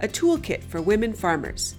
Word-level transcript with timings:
a 0.00 0.08
toolkit 0.08 0.62
for 0.64 0.80
women 0.80 1.12
farmers. 1.12 1.74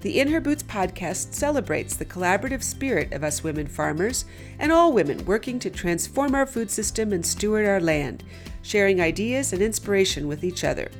The 0.00 0.20
In 0.20 0.28
Her 0.28 0.40
Boots 0.40 0.62
podcast 0.62 1.32
celebrates 1.32 1.96
the 1.96 2.04
collaborative 2.04 2.62
spirit 2.62 3.12
of 3.12 3.24
us 3.24 3.42
women 3.42 3.66
farmers 3.66 4.26
and 4.58 4.70
all 4.70 4.92
women 4.92 5.24
working 5.24 5.58
to 5.60 5.70
transform 5.70 6.34
our 6.34 6.44
food 6.44 6.70
system 6.70 7.12
and 7.12 7.24
steward 7.24 7.66
our 7.66 7.80
land, 7.80 8.22
sharing 8.60 9.00
ideas 9.00 9.52
and 9.52 9.62
inspiration 9.62 10.28
with 10.28 10.44
each 10.44 10.62
other. 10.62 10.90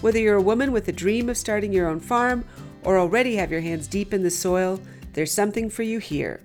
Whether 0.00 0.18
you're 0.18 0.36
a 0.36 0.42
woman 0.42 0.72
with 0.72 0.88
a 0.88 0.92
dream 0.92 1.28
of 1.28 1.36
starting 1.38 1.72
your 1.72 1.86
own 1.86 2.00
farm 2.00 2.44
or 2.82 2.98
already 2.98 3.36
have 3.36 3.52
your 3.52 3.60
hands 3.60 3.86
deep 3.86 4.12
in 4.12 4.24
the 4.24 4.30
soil, 4.30 4.80
there's 5.12 5.32
something 5.32 5.70
for 5.70 5.84
you 5.84 6.00
here. 6.00 6.40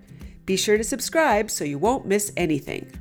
Be 0.46 0.56
sure 0.56 0.78
to 0.78 0.84
subscribe 0.84 1.50
so 1.50 1.64
you 1.64 1.80
won't 1.80 2.06
miss 2.06 2.32
anything. 2.38 2.92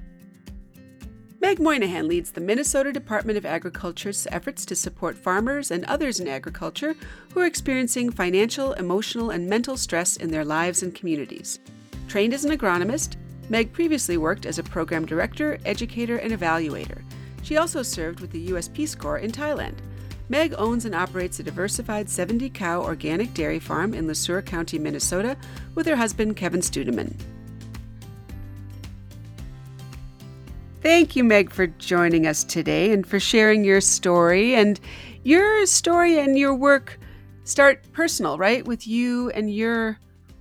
Meg 1.46 1.60
Moynihan 1.60 2.08
leads 2.08 2.32
the 2.32 2.40
Minnesota 2.40 2.92
Department 2.92 3.38
of 3.38 3.46
Agriculture's 3.46 4.26
efforts 4.32 4.66
to 4.66 4.74
support 4.74 5.16
farmers 5.16 5.70
and 5.70 5.84
others 5.84 6.18
in 6.18 6.26
agriculture 6.26 6.96
who 7.32 7.38
are 7.38 7.46
experiencing 7.46 8.10
financial, 8.10 8.72
emotional, 8.72 9.30
and 9.30 9.48
mental 9.48 9.76
stress 9.76 10.16
in 10.16 10.32
their 10.32 10.44
lives 10.44 10.82
and 10.82 10.92
communities. 10.92 11.60
Trained 12.08 12.34
as 12.34 12.44
an 12.44 12.50
agronomist, 12.50 13.14
Meg 13.48 13.72
previously 13.72 14.16
worked 14.16 14.44
as 14.44 14.58
a 14.58 14.64
program 14.64 15.06
director, 15.06 15.60
educator, 15.64 16.16
and 16.16 16.32
evaluator. 16.32 17.04
She 17.44 17.58
also 17.58 17.80
served 17.80 18.18
with 18.18 18.32
the 18.32 18.40
U.S. 18.50 18.66
Peace 18.66 18.96
Corps 18.96 19.18
in 19.18 19.30
Thailand. 19.30 19.76
Meg 20.28 20.52
owns 20.58 20.84
and 20.84 20.96
operates 20.96 21.38
a 21.38 21.44
diversified 21.44 22.10
70 22.10 22.50
cow 22.50 22.82
organic 22.82 23.32
dairy 23.34 23.60
farm 23.60 23.94
in 23.94 24.08
Le 24.08 24.16
Sueur 24.16 24.42
County, 24.42 24.80
Minnesota, 24.80 25.36
with 25.76 25.86
her 25.86 25.94
husband, 25.94 26.36
Kevin 26.36 26.60
Studeman. 26.60 27.14
Thank 30.86 31.16
you, 31.16 31.24
Meg, 31.24 31.50
for 31.50 31.66
joining 31.66 32.28
us 32.28 32.44
today 32.44 32.92
and 32.92 33.04
for 33.04 33.18
sharing 33.18 33.64
your 33.64 33.80
story. 33.80 34.54
And 34.54 34.78
your 35.24 35.66
story 35.66 36.16
and 36.20 36.38
your 36.38 36.54
work 36.54 37.00
start 37.42 37.82
personal, 37.92 38.38
right? 38.38 38.64
With 38.64 38.86
you 38.86 39.30
and 39.30 39.52
your 39.52 39.98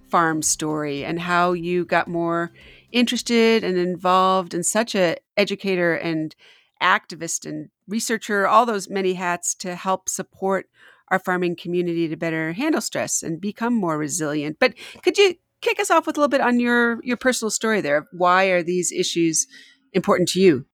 farm 0.08 0.44
story 0.44 1.04
and 1.04 1.20
how 1.20 1.54
you 1.54 1.84
got 1.84 2.08
more 2.08 2.52
interested 2.92 3.64
and 3.64 3.76
involved 3.76 4.54
and 4.54 4.64
such 4.64 4.94
a 4.94 5.18
educator 5.36 5.96
and 5.96 6.36
activist 6.80 7.50
and 7.50 7.72
researcher, 7.88 8.48
all 8.48 8.68
those 8.68 8.88
many 8.88 9.16
hats 9.16 9.56
to 9.56 9.74
help 9.74 10.08
support 10.08 10.70
our 11.08 11.18
farming 11.18 11.56
community 11.56 12.08
to 12.08 12.16
better 12.16 12.54
handle 12.54 12.82
stress 12.82 13.24
and 13.24 13.42
become 13.42 13.74
more 13.74 13.98
resilient. 13.98 14.58
But 14.60 14.76
could 15.02 15.18
you 15.18 15.38
kick 15.62 15.80
us 15.80 15.90
off 15.90 16.06
with 16.06 16.18
a 16.18 16.20
little 16.20 16.30
bit 16.30 16.42
on 16.42 16.60
your 16.60 17.04
your 17.04 17.18
personal 17.18 17.50
story 17.50 17.82
there? 17.82 18.06
Why 18.12 18.46
are 18.46 18.62
these 18.62 18.92
issues 18.92 19.48
important 19.96 20.30
to 20.30 20.40
you? 20.40 20.66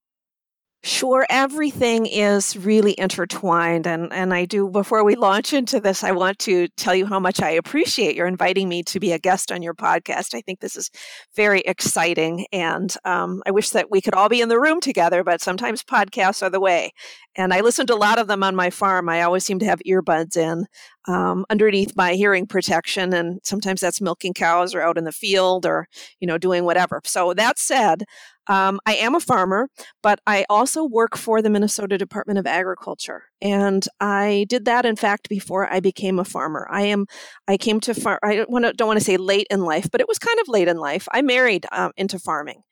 Sure, 0.84 1.28
everything 1.30 2.08
is 2.08 2.58
really 2.58 2.96
intertwined. 2.98 3.86
And, 3.86 4.12
and 4.12 4.34
I 4.34 4.46
do, 4.46 4.68
before 4.68 5.04
we 5.04 5.14
launch 5.14 5.54
into 5.54 5.80
this, 5.80 6.04
I 6.04 6.12
want 6.12 6.40
to 6.40 6.70
tell 6.70 6.96
you 6.96 7.06
how 7.06 7.20
much 7.20 7.40
I 7.40 7.52
appreciate 7.52 8.16
your 8.16 8.26
inviting 8.26 8.68
me 8.68 8.82
to 8.86 9.00
be 9.00 9.12
a 9.12 9.20
guest 9.20 9.52
on 9.52 9.62
your 9.62 9.76
podcast. 9.76 10.34
I 10.34 10.42
think 10.42 10.60
this 10.60 10.76
is 10.76 10.90
very 11.36 11.62
exciting. 11.62 12.48
And 12.52 12.96
um, 13.06 13.44
I 13.46 13.52
wish 13.52 13.70
that 13.70 13.92
we 13.92 14.02
could 14.02 14.16
all 14.16 14.28
be 14.28 14.42
in 14.42 14.50
the 14.50 14.60
room 14.60 14.82
together, 14.82 15.24
but 15.24 15.40
sometimes 15.40 15.84
podcasts 15.84 16.42
are 16.42 16.50
the 16.50 16.60
way. 16.60 16.94
And 17.36 17.54
I 17.54 17.62
listen 17.62 17.86
to 17.86 17.94
a 17.94 17.96
lot 17.96 18.18
of 18.18 18.26
them 18.26 18.42
on 18.42 18.56
my 18.56 18.72
farm. 18.72 19.08
I 19.08 19.22
always 19.22 19.46
seem 19.46 19.60
to 19.60 19.68
have 19.68 19.84
earbuds 19.88 20.36
in 20.36 20.66
um, 21.08 21.46
underneath 21.52 21.96
my 21.96 22.14
hearing 22.14 22.48
protection. 22.48 23.14
And 23.14 23.40
sometimes 23.44 23.82
that's 23.82 24.02
milking 24.02 24.34
cows 24.34 24.74
or 24.74 24.82
out 24.82 24.98
in 24.98 25.04
the 25.04 25.12
field 25.12 25.68
or, 25.68 25.88
you 26.20 26.28
know, 26.28 26.40
doing 26.40 26.66
whatever. 26.66 27.02
So 27.06 27.36
that 27.36 27.60
said, 27.60 28.04
um, 28.52 28.82
I 28.86 28.96
am 28.96 29.16
a 29.16 29.22
farmer, 29.22 29.70
but 30.04 30.20
I 30.28 30.46
also 30.50 30.84
work 30.84 31.16
for 31.16 31.42
the 31.42 31.50
Minnesota 31.50 31.98
Department 31.98 32.38
of 32.38 32.46
Agriculture, 32.46 33.24
and 33.42 33.88
I 34.00 34.46
did 34.50 34.66
that 34.66 34.86
in 34.86 34.96
fact 34.96 35.30
before 35.30 35.72
I 35.72 35.80
became 35.80 36.20
a 36.20 36.26
farmer. 36.26 36.68
I 36.70 36.84
am, 36.84 37.08
I 37.48 37.58
came 37.58 37.80
to 37.82 37.94
farm. 37.94 38.20
I 38.24 38.36
don't 38.36 38.50
want 38.50 38.66
to 38.66 38.74
don't 38.74 38.88
want 38.88 39.00
to 39.00 39.06
say 39.06 39.18
late 39.18 39.48
in 39.50 39.62
life, 39.62 39.90
but 39.92 40.02
it 40.02 40.08
was 40.08 40.20
kind 40.20 40.40
of 40.40 40.48
late 40.48 40.68
in 40.68 40.78
life. 40.78 41.08
I 41.12 41.22
married 41.22 41.66
um, 41.72 41.92
into 41.98 42.20
farming, 42.20 42.64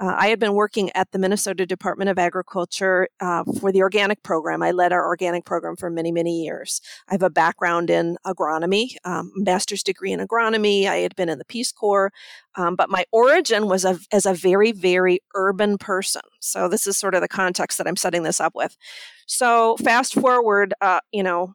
uh, 0.00 0.14
I 0.18 0.26
had 0.28 0.40
been 0.40 0.54
working 0.54 0.90
at 0.94 1.12
the 1.12 1.18
Minnesota 1.18 1.66
Department 1.66 2.10
of 2.10 2.18
Agriculture 2.18 3.08
uh, 3.20 3.44
for 3.60 3.70
the 3.70 3.82
organic 3.82 4.22
program. 4.22 4.62
I 4.62 4.72
led 4.72 4.92
our 4.92 5.06
organic 5.06 5.44
program 5.44 5.76
for 5.76 5.88
many, 5.88 6.10
many 6.10 6.42
years. 6.42 6.80
I 7.08 7.14
have 7.14 7.22
a 7.22 7.30
background 7.30 7.90
in 7.90 8.18
agronomy, 8.26 8.96
um, 9.04 9.30
master's 9.36 9.84
degree 9.84 10.12
in 10.12 10.20
agronomy. 10.20 10.86
I 10.86 10.96
had 10.96 11.14
been 11.14 11.28
in 11.28 11.38
the 11.38 11.44
Peace 11.44 11.70
Corps, 11.70 12.12
um, 12.56 12.74
but 12.74 12.90
my 12.90 13.04
origin 13.12 13.68
was 13.68 13.84
a, 13.84 13.98
as 14.10 14.26
a 14.26 14.34
very, 14.34 14.72
very 14.72 15.20
urban 15.34 15.78
person. 15.78 16.22
So 16.44 16.68
this 16.68 16.86
is 16.86 16.98
sort 16.98 17.14
of 17.14 17.20
the 17.20 17.28
context 17.28 17.78
that 17.78 17.86
I'm 17.86 17.96
setting 17.96 18.22
this 18.22 18.40
up 18.40 18.54
with. 18.54 18.76
So 19.26 19.76
fast 19.78 20.14
forward, 20.14 20.74
uh, 20.80 21.00
you 21.12 21.22
know, 21.22 21.54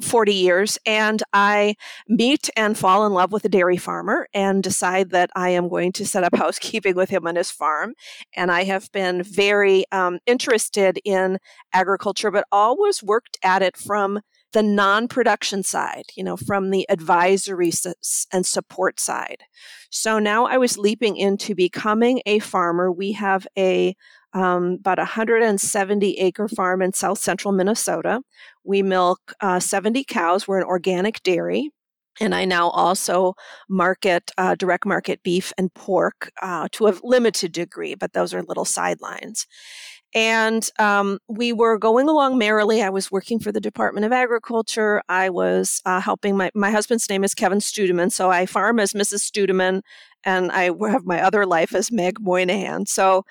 40 0.00 0.32
years 0.32 0.78
and 0.86 1.22
I 1.32 1.74
meet 2.08 2.48
and 2.56 2.78
fall 2.78 3.06
in 3.06 3.12
love 3.12 3.32
with 3.32 3.44
a 3.44 3.48
dairy 3.48 3.76
farmer 3.76 4.28
and 4.32 4.62
decide 4.62 5.10
that 5.10 5.30
I 5.34 5.50
am 5.50 5.68
going 5.68 5.92
to 5.92 6.06
set 6.06 6.24
up 6.24 6.34
housekeeping 6.36 6.94
with 6.94 7.10
him 7.10 7.26
on 7.26 7.36
his 7.36 7.50
farm. 7.50 7.94
And 8.36 8.50
I 8.50 8.64
have 8.64 8.90
been 8.92 9.22
very 9.22 9.84
um, 9.92 10.18
interested 10.26 11.00
in 11.04 11.38
agriculture, 11.72 12.30
but 12.30 12.46
always 12.52 13.02
worked 13.02 13.38
at 13.42 13.62
it 13.62 13.76
from 13.76 14.20
the 14.52 14.62
non 14.62 15.08
production 15.08 15.62
side, 15.62 16.04
you 16.14 16.24
know, 16.24 16.36
from 16.36 16.70
the 16.70 16.86
advisory 16.88 17.72
and 18.32 18.46
support 18.46 19.00
side. 19.00 19.44
So 19.90 20.18
now 20.18 20.46
I 20.46 20.58
was 20.58 20.78
leaping 20.78 21.16
into 21.16 21.54
becoming 21.54 22.22
a 22.26 22.38
farmer. 22.40 22.90
We 22.90 23.12
have 23.12 23.46
a 23.56 23.94
um, 24.32 24.76
about 24.80 24.98
170 24.98 26.18
acre 26.18 26.48
farm 26.48 26.82
in 26.82 26.92
south 26.92 27.18
central 27.18 27.52
Minnesota. 27.52 28.20
We 28.64 28.82
milk 28.82 29.32
uh, 29.40 29.58
70 29.58 30.04
cows. 30.04 30.46
We're 30.46 30.60
an 30.60 30.66
organic 30.66 31.22
dairy. 31.22 31.70
And 32.20 32.34
I 32.34 32.44
now 32.44 32.68
also 32.70 33.34
market 33.68 34.30
uh, 34.36 34.54
direct 34.54 34.84
market 34.84 35.22
beef 35.22 35.52
and 35.56 35.72
pork 35.72 36.30
uh, 36.42 36.68
to 36.72 36.88
a 36.88 36.94
limited 37.02 37.52
degree, 37.52 37.94
but 37.94 38.12
those 38.12 38.34
are 38.34 38.42
little 38.42 38.64
sidelines. 38.64 39.46
And 40.14 40.68
um, 40.78 41.18
we 41.28 41.52
were 41.52 41.78
going 41.78 42.08
along 42.08 42.36
merrily. 42.38 42.82
I 42.82 42.90
was 42.90 43.10
working 43.10 43.38
for 43.38 43.52
the 43.52 43.60
Department 43.60 44.04
of 44.04 44.12
Agriculture. 44.12 45.02
I 45.08 45.30
was 45.30 45.80
uh, 45.86 46.00
helping 46.00 46.36
my, 46.36 46.50
my 46.54 46.70
husband's 46.70 47.08
name 47.08 47.22
is 47.22 47.34
Kevin 47.34 47.58
Studeman. 47.58 48.10
So 48.10 48.30
I 48.30 48.46
farm 48.46 48.80
as 48.80 48.92
Mrs. 48.92 49.30
Studeman 49.30 49.82
and 50.24 50.52
I 50.52 50.64
have 50.64 51.04
my 51.04 51.22
other 51.22 51.46
life 51.46 51.74
as 51.74 51.90
Meg 51.90 52.20
Moynihan. 52.20 52.86
So 52.86 53.24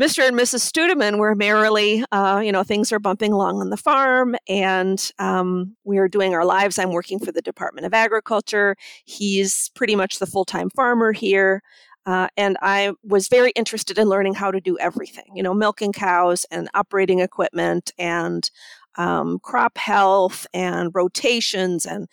Mr. 0.00 0.26
and 0.26 0.36
Mrs. 0.36 0.60
Studeman 0.70 1.18
were 1.18 1.34
merrily, 1.34 2.04
uh, 2.12 2.40
you 2.44 2.52
know, 2.52 2.62
things 2.62 2.92
are 2.92 2.98
bumping 2.98 3.32
along 3.32 3.60
on 3.60 3.70
the 3.70 3.76
farm 3.76 4.36
and 4.48 5.10
um, 5.18 5.74
we 5.84 5.98
are 5.98 6.08
doing 6.08 6.34
our 6.34 6.44
lives. 6.44 6.78
I'm 6.78 6.92
working 6.92 7.18
for 7.18 7.32
the 7.32 7.42
Department 7.42 7.86
of 7.86 7.94
Agriculture. 7.94 8.76
He's 9.04 9.70
pretty 9.74 9.96
much 9.96 10.18
the 10.18 10.26
full 10.26 10.44
time 10.44 10.70
farmer 10.70 11.12
here. 11.12 11.62
Uh, 12.06 12.28
and 12.36 12.56
I 12.62 12.92
was 13.02 13.26
very 13.28 13.50
interested 13.50 13.98
in 13.98 14.08
learning 14.08 14.34
how 14.34 14.52
to 14.52 14.60
do 14.60 14.78
everything, 14.78 15.26
you 15.34 15.42
know, 15.42 15.52
milking 15.52 15.92
cows 15.92 16.46
and 16.52 16.68
operating 16.72 17.18
equipment 17.18 17.92
and 17.98 18.48
um, 18.96 19.40
crop 19.40 19.76
health 19.76 20.46
and 20.54 20.90
rotations 20.94 21.84
and 21.84 22.08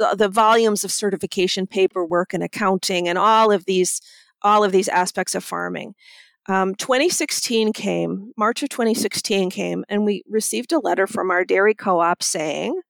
uh, 0.00 0.14
the 0.14 0.28
volumes 0.28 0.84
of 0.84 0.92
certification 0.92 1.66
paperwork 1.66 2.34
and 2.34 2.42
accounting 2.42 3.08
and 3.08 3.18
all 3.18 3.50
of 3.50 3.64
these 3.64 4.00
all 4.42 4.62
of 4.62 4.72
these 4.72 4.88
aspects 4.88 5.34
of 5.34 5.42
farming. 5.42 5.94
Um, 6.48 6.74
2016 6.76 7.72
came, 7.72 8.32
March 8.36 8.62
of 8.62 8.68
2016 8.68 9.50
came, 9.50 9.84
and 9.88 10.04
we 10.04 10.22
received 10.28 10.72
a 10.72 10.78
letter 10.78 11.06
from 11.06 11.30
our 11.30 11.44
dairy 11.44 11.74
co-op 11.74 12.22
saying 12.22 12.80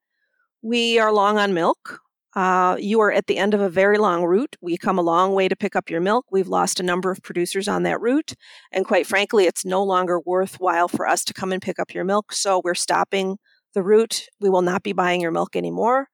we 0.60 0.98
are 0.98 1.12
long 1.12 1.38
on 1.38 1.54
milk. 1.54 2.00
Uh, 2.36 2.76
you 2.78 3.00
are 3.00 3.10
at 3.10 3.28
the 3.28 3.38
end 3.38 3.54
of 3.54 3.62
a 3.62 3.68
very 3.70 3.96
long 3.96 4.22
route. 4.22 4.56
We 4.60 4.76
come 4.76 4.98
a 4.98 5.02
long 5.02 5.32
way 5.32 5.48
to 5.48 5.56
pick 5.56 5.74
up 5.74 5.88
your 5.88 6.02
milk. 6.02 6.26
We've 6.30 6.46
lost 6.46 6.78
a 6.78 6.82
number 6.82 7.10
of 7.10 7.22
producers 7.22 7.66
on 7.66 7.82
that 7.84 7.98
route. 7.98 8.34
And 8.70 8.84
quite 8.84 9.06
frankly, 9.06 9.46
it's 9.46 9.64
no 9.64 9.82
longer 9.82 10.20
worthwhile 10.20 10.88
for 10.88 11.08
us 11.08 11.24
to 11.24 11.32
come 11.32 11.50
and 11.50 11.62
pick 11.62 11.78
up 11.78 11.94
your 11.94 12.04
milk. 12.04 12.34
So 12.34 12.60
we're 12.62 12.74
stopping 12.74 13.38
the 13.72 13.82
route. 13.82 14.28
We 14.38 14.50
will 14.50 14.60
not 14.60 14.82
be 14.82 14.92
buying 14.92 15.22
your 15.22 15.30
milk 15.30 15.56
anymore. 15.56 16.08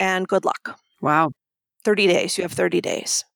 And 0.00 0.26
good 0.26 0.46
luck. 0.46 0.78
Wow. 1.02 1.32
30 1.84 2.06
days. 2.06 2.38
You 2.38 2.42
have 2.42 2.52
30 2.52 2.80
days. 2.80 3.26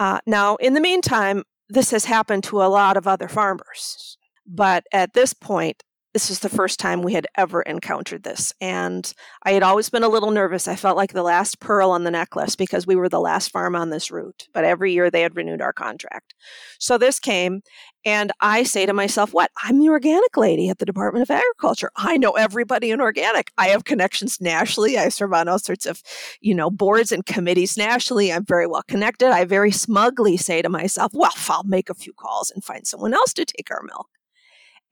Uh, 0.00 0.18
now, 0.26 0.56
in 0.56 0.74
the 0.74 0.80
meantime, 0.80 1.44
this 1.68 1.92
has 1.92 2.06
happened 2.06 2.42
to 2.44 2.60
a 2.60 2.66
lot 2.66 2.96
of 2.96 3.06
other 3.06 3.28
farmers. 3.28 4.18
But 4.46 4.84
at 4.92 5.14
this 5.14 5.32
point, 5.32 5.84
this 6.14 6.28
was 6.28 6.38
the 6.38 6.48
first 6.48 6.78
time 6.78 7.02
we 7.02 7.12
had 7.12 7.26
ever 7.36 7.60
encountered 7.62 8.22
this. 8.22 8.54
And 8.60 9.12
I 9.42 9.50
had 9.50 9.64
always 9.64 9.90
been 9.90 10.04
a 10.04 10.08
little 10.08 10.30
nervous. 10.30 10.68
I 10.68 10.76
felt 10.76 10.96
like 10.96 11.12
the 11.12 11.24
last 11.24 11.58
pearl 11.58 11.90
on 11.90 12.04
the 12.04 12.10
necklace 12.12 12.54
because 12.54 12.86
we 12.86 12.94
were 12.94 13.08
the 13.08 13.20
last 13.20 13.50
farm 13.50 13.74
on 13.74 13.90
this 13.90 14.12
route. 14.12 14.46
But 14.54 14.64
every 14.64 14.92
year 14.92 15.10
they 15.10 15.22
had 15.22 15.34
renewed 15.34 15.60
our 15.60 15.72
contract. 15.72 16.32
So 16.78 16.98
this 16.98 17.18
came, 17.18 17.62
and 18.04 18.30
I 18.40 18.62
say 18.62 18.86
to 18.86 18.92
myself, 18.92 19.34
What? 19.34 19.50
I'm 19.64 19.80
the 19.80 19.88
organic 19.88 20.36
lady 20.36 20.68
at 20.68 20.78
the 20.78 20.86
Department 20.86 21.28
of 21.28 21.32
Agriculture. 21.32 21.90
I 21.96 22.16
know 22.16 22.32
everybody 22.32 22.92
in 22.92 23.00
organic. 23.00 23.50
I 23.58 23.68
have 23.68 23.84
connections 23.84 24.40
nationally. 24.40 24.96
I 24.96 25.08
serve 25.08 25.32
on 25.32 25.48
all 25.48 25.58
sorts 25.58 25.84
of, 25.84 26.00
you 26.40 26.54
know, 26.54 26.70
boards 26.70 27.10
and 27.10 27.26
committees 27.26 27.76
nationally. 27.76 28.32
I'm 28.32 28.44
very 28.44 28.68
well 28.68 28.84
connected. 28.86 29.30
I 29.30 29.46
very 29.46 29.72
smugly 29.72 30.36
say 30.36 30.62
to 30.62 30.68
myself, 30.68 31.10
Well, 31.12 31.32
I'll 31.48 31.64
make 31.64 31.90
a 31.90 31.94
few 31.94 32.12
calls 32.12 32.52
and 32.52 32.62
find 32.62 32.86
someone 32.86 33.14
else 33.14 33.32
to 33.34 33.44
take 33.44 33.72
our 33.72 33.82
milk. 33.82 34.06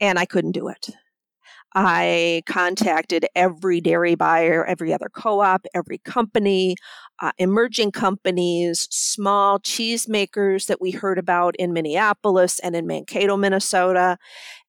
And 0.01 0.19
I 0.19 0.25
couldn't 0.25 0.53
do 0.53 0.67
it. 0.67 0.89
I 1.75 2.43
contacted 2.47 3.27
every 3.35 3.81
dairy 3.81 4.15
buyer, 4.15 4.65
every 4.65 4.93
other 4.93 5.09
co 5.15 5.41
op, 5.41 5.67
every 5.75 5.99
company, 5.99 6.77
uh, 7.21 7.33
emerging 7.39 7.93
companies, 7.93 8.89
small 8.91 9.59
cheese 9.59 10.09
makers 10.09 10.67
that 10.67 10.81
we 10.81 10.91
heard 10.91 11.19
about 11.19 11.57
in 11.57 11.73
Minneapolis 11.73 12.59
and 12.59 12.77
in 12.77 12.87
Mankato, 12.87 13.37
Minnesota. 13.37 14.19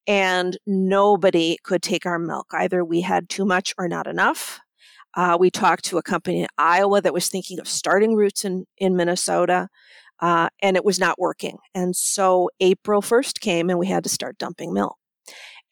And 0.08 0.58
nobody 0.66 1.58
could 1.64 1.82
take 1.82 2.06
our 2.06 2.20
milk. 2.20 2.48
Either 2.54 2.84
we 2.84 3.02
had 3.02 3.30
too 3.30 3.46
much 3.46 3.74
or 3.78 3.88
not 3.88 4.08
enough. 4.08 4.60
Uh, 5.16 5.38
we 5.40 5.50
talked 5.52 5.86
to 5.86 5.98
a 5.98 6.04
company 6.04 6.42
in 6.42 6.48
Iowa 6.58 7.02
that 7.02 7.14
was 7.14 7.30
thinking 7.30 7.60
of 7.60 7.68
starting 7.68 8.16
routes 8.16 8.44
in, 8.44 8.66
in 8.78 8.96
Minnesota, 8.96 9.70
uh, 10.20 10.50
and 10.62 10.76
it 10.76 10.84
was 10.84 11.00
not 11.00 11.20
working. 11.20 11.58
And 11.76 11.96
so 11.96 12.50
April 12.60 13.02
1st 13.02 13.40
came 13.40 13.70
and 13.70 13.78
we 13.78 13.88
had 13.88 14.04
to 14.04 14.10
start 14.10 14.38
dumping 14.38 14.74
milk. 14.74 14.98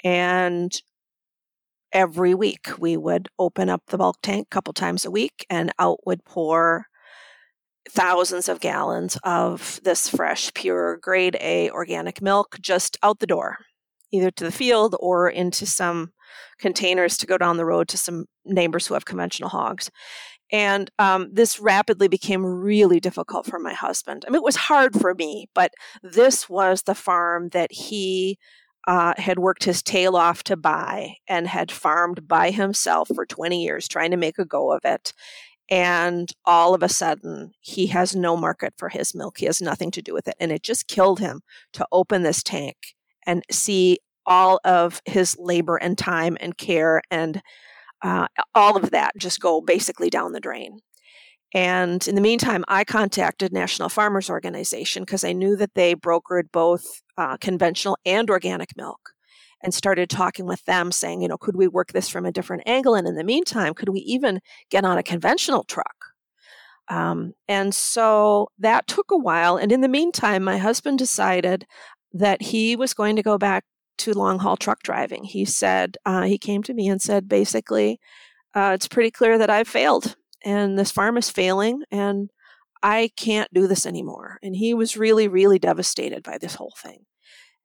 And 0.03 0.71
every 1.93 2.33
week. 2.33 2.69
We 2.79 2.97
would 2.97 3.29
open 3.37 3.69
up 3.69 3.83
the 3.87 3.97
bulk 3.97 4.17
tank 4.21 4.47
a 4.47 4.53
couple 4.53 4.73
times 4.73 5.05
a 5.05 5.11
week 5.11 5.45
and 5.49 5.71
out 5.79 5.99
would 6.05 6.25
pour 6.25 6.87
thousands 7.89 8.47
of 8.47 8.59
gallons 8.59 9.17
of 9.23 9.79
this 9.83 10.07
fresh, 10.07 10.53
pure, 10.53 10.97
grade 10.97 11.37
A 11.41 11.69
organic 11.71 12.21
milk 12.21 12.57
just 12.61 12.97
out 13.03 13.19
the 13.19 13.27
door, 13.27 13.57
either 14.11 14.31
to 14.31 14.43
the 14.43 14.51
field 14.51 14.95
or 14.99 15.29
into 15.29 15.65
some 15.65 16.11
containers 16.59 17.17
to 17.17 17.27
go 17.27 17.37
down 17.37 17.57
the 17.57 17.65
road 17.65 17.87
to 17.89 17.97
some 17.97 18.25
neighbors 18.45 18.87
who 18.87 18.93
have 18.93 19.05
conventional 19.05 19.49
hogs. 19.49 19.89
And 20.51 20.91
um, 20.99 21.29
this 21.31 21.59
rapidly 21.59 22.07
became 22.09 22.45
really 22.45 22.99
difficult 22.99 23.45
for 23.45 23.57
my 23.57 23.73
husband. 23.73 24.25
I 24.27 24.31
mean, 24.31 24.37
it 24.37 24.43
was 24.43 24.57
hard 24.57 24.99
for 24.99 25.13
me, 25.13 25.47
but 25.55 25.71
this 26.03 26.49
was 26.49 26.83
the 26.83 26.95
farm 26.95 27.49
that 27.49 27.71
he 27.71 28.37
uh, 28.87 29.13
had 29.17 29.39
worked 29.39 29.63
his 29.63 29.83
tail 29.83 30.15
off 30.15 30.43
to 30.43 30.57
buy 30.57 31.15
and 31.27 31.47
had 31.47 31.71
farmed 31.71 32.27
by 32.27 32.51
himself 32.51 33.09
for 33.13 33.25
20 33.25 33.63
years, 33.63 33.87
trying 33.87 34.11
to 34.11 34.17
make 34.17 34.39
a 34.39 34.45
go 34.45 34.71
of 34.71 34.81
it. 34.83 35.13
And 35.69 36.29
all 36.45 36.73
of 36.73 36.83
a 36.83 36.89
sudden, 36.89 37.53
he 37.61 37.87
has 37.87 38.15
no 38.15 38.35
market 38.35 38.73
for 38.77 38.89
his 38.89 39.15
milk. 39.15 39.37
He 39.37 39.45
has 39.45 39.61
nothing 39.61 39.91
to 39.91 40.01
do 40.01 40.13
with 40.13 40.27
it. 40.27 40.35
And 40.39 40.51
it 40.51 40.63
just 40.63 40.87
killed 40.87 41.19
him 41.19 41.41
to 41.73 41.87
open 41.91 42.23
this 42.23 42.43
tank 42.43 42.75
and 43.25 43.43
see 43.49 43.99
all 44.25 44.59
of 44.65 45.01
his 45.05 45.37
labor 45.39 45.77
and 45.77 45.97
time 45.97 46.37
and 46.39 46.57
care 46.57 47.01
and 47.09 47.41
uh, 48.03 48.27
all 48.55 48.77
of 48.77 48.91
that 48.91 49.11
just 49.17 49.39
go 49.39 49.61
basically 49.61 50.09
down 50.09 50.31
the 50.31 50.39
drain. 50.39 50.79
And 51.53 52.07
in 52.07 52.15
the 52.15 52.21
meantime, 52.21 52.63
I 52.67 52.83
contacted 52.83 53.51
National 53.51 53.89
Farmers 53.89 54.29
Organization 54.29 55.03
because 55.03 55.23
I 55.23 55.33
knew 55.33 55.55
that 55.57 55.73
they 55.75 55.95
brokered 55.95 56.51
both 56.51 57.01
uh, 57.17 57.37
conventional 57.37 57.97
and 58.05 58.29
organic 58.29 58.77
milk 58.77 59.11
and 59.61 59.73
started 59.73 60.09
talking 60.09 60.45
with 60.45 60.63
them 60.65 60.91
saying, 60.91 61.21
you 61.21 61.27
know, 61.27 61.37
could 61.37 61.55
we 61.55 61.67
work 61.67 61.91
this 61.91 62.09
from 62.09 62.25
a 62.25 62.31
different 62.31 62.63
angle? 62.65 62.95
And 62.95 63.07
in 63.07 63.15
the 63.15 63.23
meantime, 63.23 63.73
could 63.73 63.89
we 63.89 63.99
even 63.99 64.39
get 64.69 64.85
on 64.85 64.97
a 64.97 65.03
conventional 65.03 65.63
truck? 65.65 66.05
Um, 66.87 67.33
and 67.47 67.75
so 67.75 68.49
that 68.59 68.87
took 68.87 69.11
a 69.11 69.17
while. 69.17 69.57
And 69.57 69.71
in 69.71 69.81
the 69.81 69.87
meantime, 69.87 70.43
my 70.43 70.57
husband 70.57 70.97
decided 70.97 71.65
that 72.13 72.41
he 72.41 72.75
was 72.75 72.93
going 72.93 73.15
to 73.17 73.23
go 73.23 73.37
back 73.37 73.63
to 73.99 74.13
long 74.13 74.39
haul 74.39 74.57
truck 74.57 74.81
driving. 74.83 75.23
He 75.23 75.45
said, 75.45 75.97
uh, 76.05 76.23
he 76.23 76.37
came 76.37 76.63
to 76.63 76.73
me 76.73 76.87
and 76.87 77.01
said, 77.01 77.29
basically, 77.29 77.99
uh, 78.55 78.71
it's 78.73 78.87
pretty 78.87 79.11
clear 79.11 79.37
that 79.37 79.49
I've 79.49 79.67
failed 79.67 80.15
and 80.43 80.77
this 80.77 80.91
farm 80.91 81.17
is 81.17 81.29
failing 81.29 81.83
and 81.91 82.29
I 82.83 83.11
can't 83.15 83.53
do 83.53 83.67
this 83.67 83.85
anymore. 83.85 84.39
And 84.41 84.55
he 84.55 84.73
was 84.73 84.97
really, 84.97 85.27
really 85.27 85.59
devastated 85.59 86.23
by 86.23 86.37
this 86.37 86.55
whole 86.55 86.73
thing. 86.81 87.05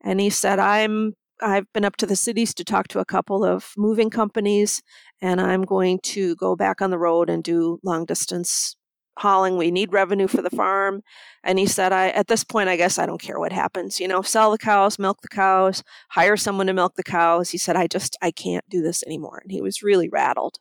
And 0.02 0.20
he 0.20 0.30
said, 0.30 0.58
I'm 0.58 1.14
I've 1.42 1.70
been 1.74 1.84
up 1.84 1.96
to 1.96 2.06
the 2.06 2.16
cities 2.16 2.54
to 2.54 2.64
talk 2.64 2.88
to 2.88 2.98
a 2.98 3.04
couple 3.04 3.44
of 3.44 3.72
moving 3.76 4.08
companies, 4.08 4.82
and 5.20 5.38
I'm 5.38 5.64
going 5.64 5.98
to 6.04 6.34
go 6.36 6.56
back 6.56 6.80
on 6.80 6.90
the 6.90 6.98
road 6.98 7.28
and 7.28 7.44
do 7.44 7.78
long 7.82 8.06
distance 8.06 8.74
hauling. 9.18 9.56
We 9.56 9.70
need 9.70 9.92
revenue 9.92 10.28
for 10.28 10.42
the 10.42 10.50
farm. 10.50 11.02
And 11.42 11.58
he 11.58 11.66
said, 11.66 11.92
I 11.92 12.08
at 12.10 12.28
this 12.28 12.44
point, 12.44 12.68
I 12.68 12.76
guess 12.76 12.98
I 12.98 13.06
don't 13.06 13.20
care 13.20 13.38
what 13.38 13.52
happens. 13.52 14.00
You 14.00 14.08
know, 14.08 14.22
sell 14.22 14.50
the 14.50 14.58
cows, 14.58 14.98
milk 14.98 15.20
the 15.22 15.28
cows, 15.28 15.82
hire 16.10 16.36
someone 16.36 16.66
to 16.66 16.72
milk 16.74 16.94
the 16.96 17.02
cows. 17.02 17.50
He 17.50 17.58
said, 17.58 17.76
I 17.76 17.86
just 17.86 18.16
I 18.22 18.30
can't 18.30 18.64
do 18.68 18.82
this 18.82 19.02
anymore. 19.04 19.40
And 19.42 19.52
he 19.52 19.62
was 19.62 19.82
really 19.82 20.08
rattled. 20.08 20.58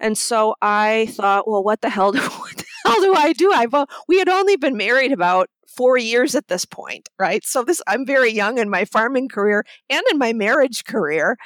And 0.00 0.16
so 0.16 0.54
I 0.62 1.06
thought, 1.10 1.48
well, 1.48 1.62
what 1.62 1.80
the 1.80 1.90
hell 1.90 2.12
do, 2.12 2.20
what 2.20 2.56
the 2.56 2.64
hell 2.84 3.00
do 3.00 3.14
I 3.14 3.32
do? 3.32 3.52
I've, 3.52 3.74
uh, 3.74 3.86
we 4.06 4.18
had 4.18 4.28
only 4.28 4.56
been 4.56 4.76
married 4.76 5.12
about 5.12 5.48
four 5.66 5.96
years 5.96 6.34
at 6.34 6.48
this 6.48 6.64
point, 6.64 7.08
right? 7.18 7.44
So 7.44 7.62
this, 7.62 7.80
I'm 7.86 8.04
very 8.04 8.32
young 8.32 8.58
in 8.58 8.68
my 8.68 8.84
farming 8.84 9.28
career 9.28 9.64
and 9.88 10.02
in 10.10 10.18
my 10.18 10.32
marriage 10.32 10.84
career. 10.84 11.36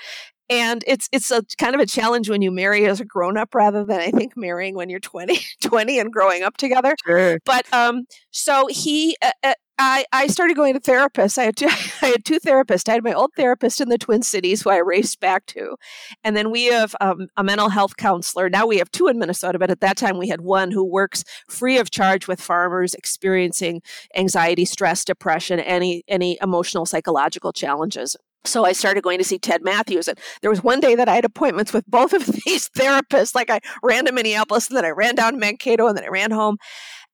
And 0.50 0.84
it's 0.87 1.08
it's 1.12 1.31
a 1.31 1.43
kind 1.56 1.75
of 1.75 1.81
a 1.81 1.87
challenge 1.87 2.28
when 2.28 2.43
you 2.43 2.50
marry 2.50 2.84
as 2.87 3.00
a 3.00 3.06
grown 3.06 3.38
up 3.38 3.54
rather 3.54 3.84
than 3.84 4.00
I 4.00 4.10
think 4.10 4.37
marrying 4.37 4.75
when 4.75 4.90
you're 4.90 5.00
20, 5.00 5.38
20 5.62 5.98
and 5.98 6.12
growing 6.12 6.43
up 6.43 6.56
together. 6.56 6.94
Sure. 7.06 7.38
But 7.46 7.72
um, 7.72 8.05
so 8.32 8.66
he 8.69 9.16
uh, 9.22 9.31
uh 9.43 9.55
I, 9.82 10.05
I 10.12 10.26
started 10.29 10.56
going 10.56 10.75
to 10.75 10.81
therapists. 10.81 11.38
I 11.38 11.44
had 11.44 11.56
two 11.56 11.67
I 12.02 12.06
had 12.06 12.25
two 12.25 12.38
therapists. 12.38 12.88
I 12.88 12.93
had 12.93 13.05
my 13.05 13.12
old 13.12 13.32
therapist 13.37 13.81
in 13.81 13.88
the 13.88 13.99
Twin 13.99 14.23
Cities 14.23 14.62
who 14.62 14.70
I 14.70 14.79
raced 14.79 15.20
back 15.20 15.46
to. 15.46 15.76
And 16.23 16.37
then 16.37 16.50
we 16.50 16.67
have 16.67 16.94
um, 17.00 17.29
a 17.37 17.44
mental 17.44 17.69
health 17.69 17.96
counselor. 17.96 18.49
Now 18.49 18.67
we 18.67 18.79
have 18.79 18.90
two 18.90 19.08
in 19.08 19.19
Minnesota, 19.19 19.58
but 19.58 19.70
at 19.70 19.81
that 19.81 19.96
time 19.96 20.19
we 20.19 20.29
had 20.29 20.40
one 20.40 20.70
who 20.70 20.84
works 20.84 21.25
free 21.49 21.79
of 21.79 21.90
charge 21.90 22.29
with 22.29 22.40
farmers 22.40 22.94
experiencing 22.94 23.82
anxiety, 24.17 24.64
stress, 24.64 25.05
depression, 25.05 25.61
any 25.61 26.05
any 26.08 26.38
emotional 26.40 26.87
psychological 26.87 27.52
challenges. 27.52 28.17
So 28.44 28.64
I 28.64 28.73
started 28.73 29.05
going 29.05 29.19
to 29.19 29.25
see 29.25 29.38
Ted 29.38 29.62
Matthews. 29.62 30.08
And 30.08 30.19
there 30.40 30.50
was 30.50 30.64
one 30.64 30.81
day 30.81 30.94
that 30.96 31.08
I 31.08 31.14
had 31.14 31.24
appointments 31.24 31.72
with 31.72 31.86
both 31.86 32.12
of 32.12 32.27
these 32.46 32.69
therapists. 32.70 33.34
Like 33.34 33.51
I 33.51 33.60
ran 33.82 34.06
to 34.06 34.12
Minneapolis 34.12 34.69
and 34.69 34.77
then 34.77 34.84
I 34.84 34.91
ran 34.91 35.15
down 35.15 35.34
to 35.34 35.39
Mankato 35.39 35.86
and 35.86 35.96
then 35.96 36.05
I 36.05 36.08
ran 36.08 36.31
home. 36.31 36.58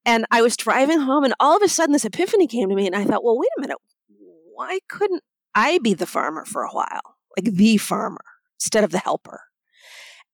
And 0.08 0.24
I 0.30 0.40
was 0.40 0.56
driving 0.56 1.00
home, 1.00 1.22
and 1.22 1.34
all 1.38 1.54
of 1.54 1.62
a 1.62 1.68
sudden, 1.68 1.92
this 1.92 2.06
epiphany 2.06 2.46
came 2.46 2.70
to 2.70 2.74
me, 2.74 2.86
and 2.86 2.96
I 2.96 3.04
thought, 3.04 3.22
well, 3.22 3.38
wait 3.38 3.50
a 3.58 3.60
minute, 3.60 3.76
why 4.54 4.78
couldn't 4.88 5.22
I 5.54 5.80
be 5.82 5.92
the 5.92 6.06
farmer 6.06 6.46
for 6.46 6.62
a 6.62 6.70
while, 6.70 7.16
like 7.36 7.54
the 7.54 7.76
farmer 7.76 8.24
instead 8.56 8.84
of 8.84 8.90
the 8.90 9.00
helper? 9.00 9.42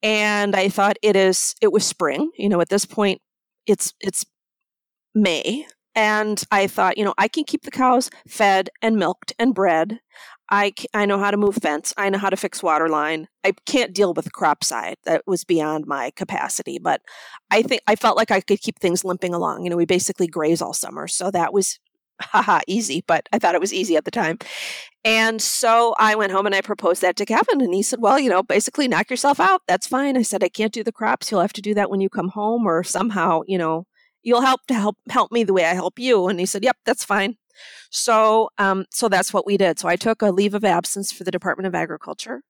And 0.00 0.54
I 0.54 0.68
thought 0.68 0.96
it 1.02 1.16
is. 1.16 1.56
It 1.60 1.72
was 1.72 1.84
spring, 1.84 2.30
you 2.38 2.48
know. 2.48 2.60
At 2.60 2.68
this 2.68 2.86
point, 2.86 3.20
it's 3.66 3.92
it's 4.00 4.24
May, 5.12 5.66
and 5.96 6.40
I 6.52 6.68
thought, 6.68 6.96
you 6.96 7.04
know, 7.04 7.14
I 7.18 7.26
can 7.26 7.42
keep 7.42 7.62
the 7.62 7.72
cows 7.72 8.10
fed 8.28 8.70
and 8.80 8.96
milked 8.96 9.32
and 9.40 9.54
bred. 9.54 9.98
I, 10.50 10.72
I 10.92 11.06
know 11.06 11.18
how 11.18 11.30
to 11.30 11.36
move 11.36 11.56
fence. 11.56 11.94
I 11.96 12.10
know 12.10 12.18
how 12.18 12.30
to 12.30 12.36
fix 12.36 12.62
water 12.62 12.88
line. 12.88 13.28
I 13.44 13.52
can't 13.66 13.94
deal 13.94 14.12
with 14.12 14.32
crop 14.32 14.62
side. 14.62 14.96
That 15.04 15.22
was 15.26 15.44
beyond 15.44 15.86
my 15.86 16.10
capacity. 16.16 16.78
But 16.78 17.00
I 17.50 17.62
think 17.62 17.82
I 17.86 17.96
felt 17.96 18.16
like 18.16 18.30
I 18.30 18.40
could 18.40 18.60
keep 18.60 18.78
things 18.78 19.04
limping 19.04 19.34
along. 19.34 19.64
You 19.64 19.70
know, 19.70 19.76
we 19.76 19.86
basically 19.86 20.26
graze 20.26 20.60
all 20.60 20.74
summer. 20.74 21.08
So 21.08 21.30
that 21.30 21.52
was 21.52 21.78
haha 22.20 22.60
easy, 22.66 23.02
but 23.06 23.28
I 23.32 23.38
thought 23.38 23.54
it 23.54 23.60
was 23.60 23.72
easy 23.72 23.96
at 23.96 24.04
the 24.04 24.10
time. 24.10 24.38
And 25.04 25.40
so 25.42 25.94
I 25.98 26.14
went 26.14 26.32
home 26.32 26.46
and 26.46 26.54
I 26.54 26.60
proposed 26.60 27.02
that 27.02 27.16
to 27.16 27.26
Kevin. 27.26 27.60
And 27.60 27.74
he 27.74 27.82
said, 27.82 28.00
Well, 28.00 28.18
you 28.18 28.30
know, 28.30 28.42
basically 28.42 28.88
knock 28.88 29.10
yourself 29.10 29.40
out. 29.40 29.62
That's 29.66 29.86
fine. 29.86 30.16
I 30.16 30.22
said, 30.22 30.44
I 30.44 30.48
can't 30.48 30.72
do 30.72 30.84
the 30.84 30.92
crops. 30.92 31.30
You'll 31.30 31.40
have 31.40 31.52
to 31.54 31.62
do 31.62 31.74
that 31.74 31.90
when 31.90 32.00
you 32.00 32.08
come 32.08 32.28
home 32.28 32.66
or 32.66 32.82
somehow, 32.84 33.42
you 33.46 33.58
know, 33.58 33.86
you'll 34.22 34.40
help 34.42 34.60
to 34.68 34.74
help 34.74 34.96
help 35.10 35.32
me 35.32 35.44
the 35.44 35.52
way 35.52 35.64
I 35.64 35.74
help 35.74 35.98
you. 35.98 36.28
And 36.28 36.38
he 36.38 36.46
said, 36.46 36.64
Yep, 36.64 36.76
that's 36.84 37.04
fine. 37.04 37.36
So, 37.90 38.50
um, 38.58 38.84
so 38.90 39.08
that's 39.08 39.32
what 39.32 39.46
we 39.46 39.56
did. 39.56 39.78
So 39.78 39.88
I 39.88 39.96
took 39.96 40.22
a 40.22 40.30
leave 40.30 40.54
of 40.54 40.64
absence 40.64 41.12
for 41.12 41.24
the 41.24 41.30
Department 41.30 41.66
of 41.66 41.74
Agriculture, 41.74 42.42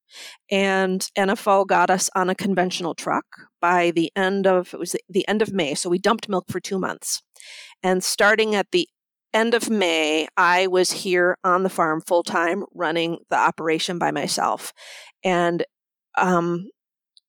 and 0.51 1.07
NFO 1.17 1.67
got 1.67 1.91
us 1.91 2.11
on 2.15 2.31
a 2.31 2.35
conventional 2.35 2.95
truck 2.95 3.25
by 3.61 3.91
the 3.91 4.11
end 4.17 4.47
of 4.47 4.73
it 4.75 4.79
was 4.79 4.97
the 5.09 5.27
end 5.29 5.43
of 5.43 5.53
May. 5.53 5.75
So 5.75 5.89
we 5.89 5.99
dumped 5.99 6.29
milk 6.29 6.47
for 6.49 6.61
two 6.61 6.79
months, 6.79 7.23
and 7.83 8.03
starting 8.03 8.55
at 8.55 8.71
the 8.73 8.89
end 9.33 9.53
of 9.55 9.69
May, 9.69 10.29
I 10.37 10.69
was 10.69 10.93
here 10.93 11.37
on 11.43 11.65
the 11.65 11.69
farm 11.69 12.01
full 12.01 12.23
time, 12.23 12.65
running 12.73 13.19
the 13.31 13.37
operation 13.37 13.99
by 13.99 14.11
myself, 14.13 14.73
and 15.25 15.65
um, 16.17 16.69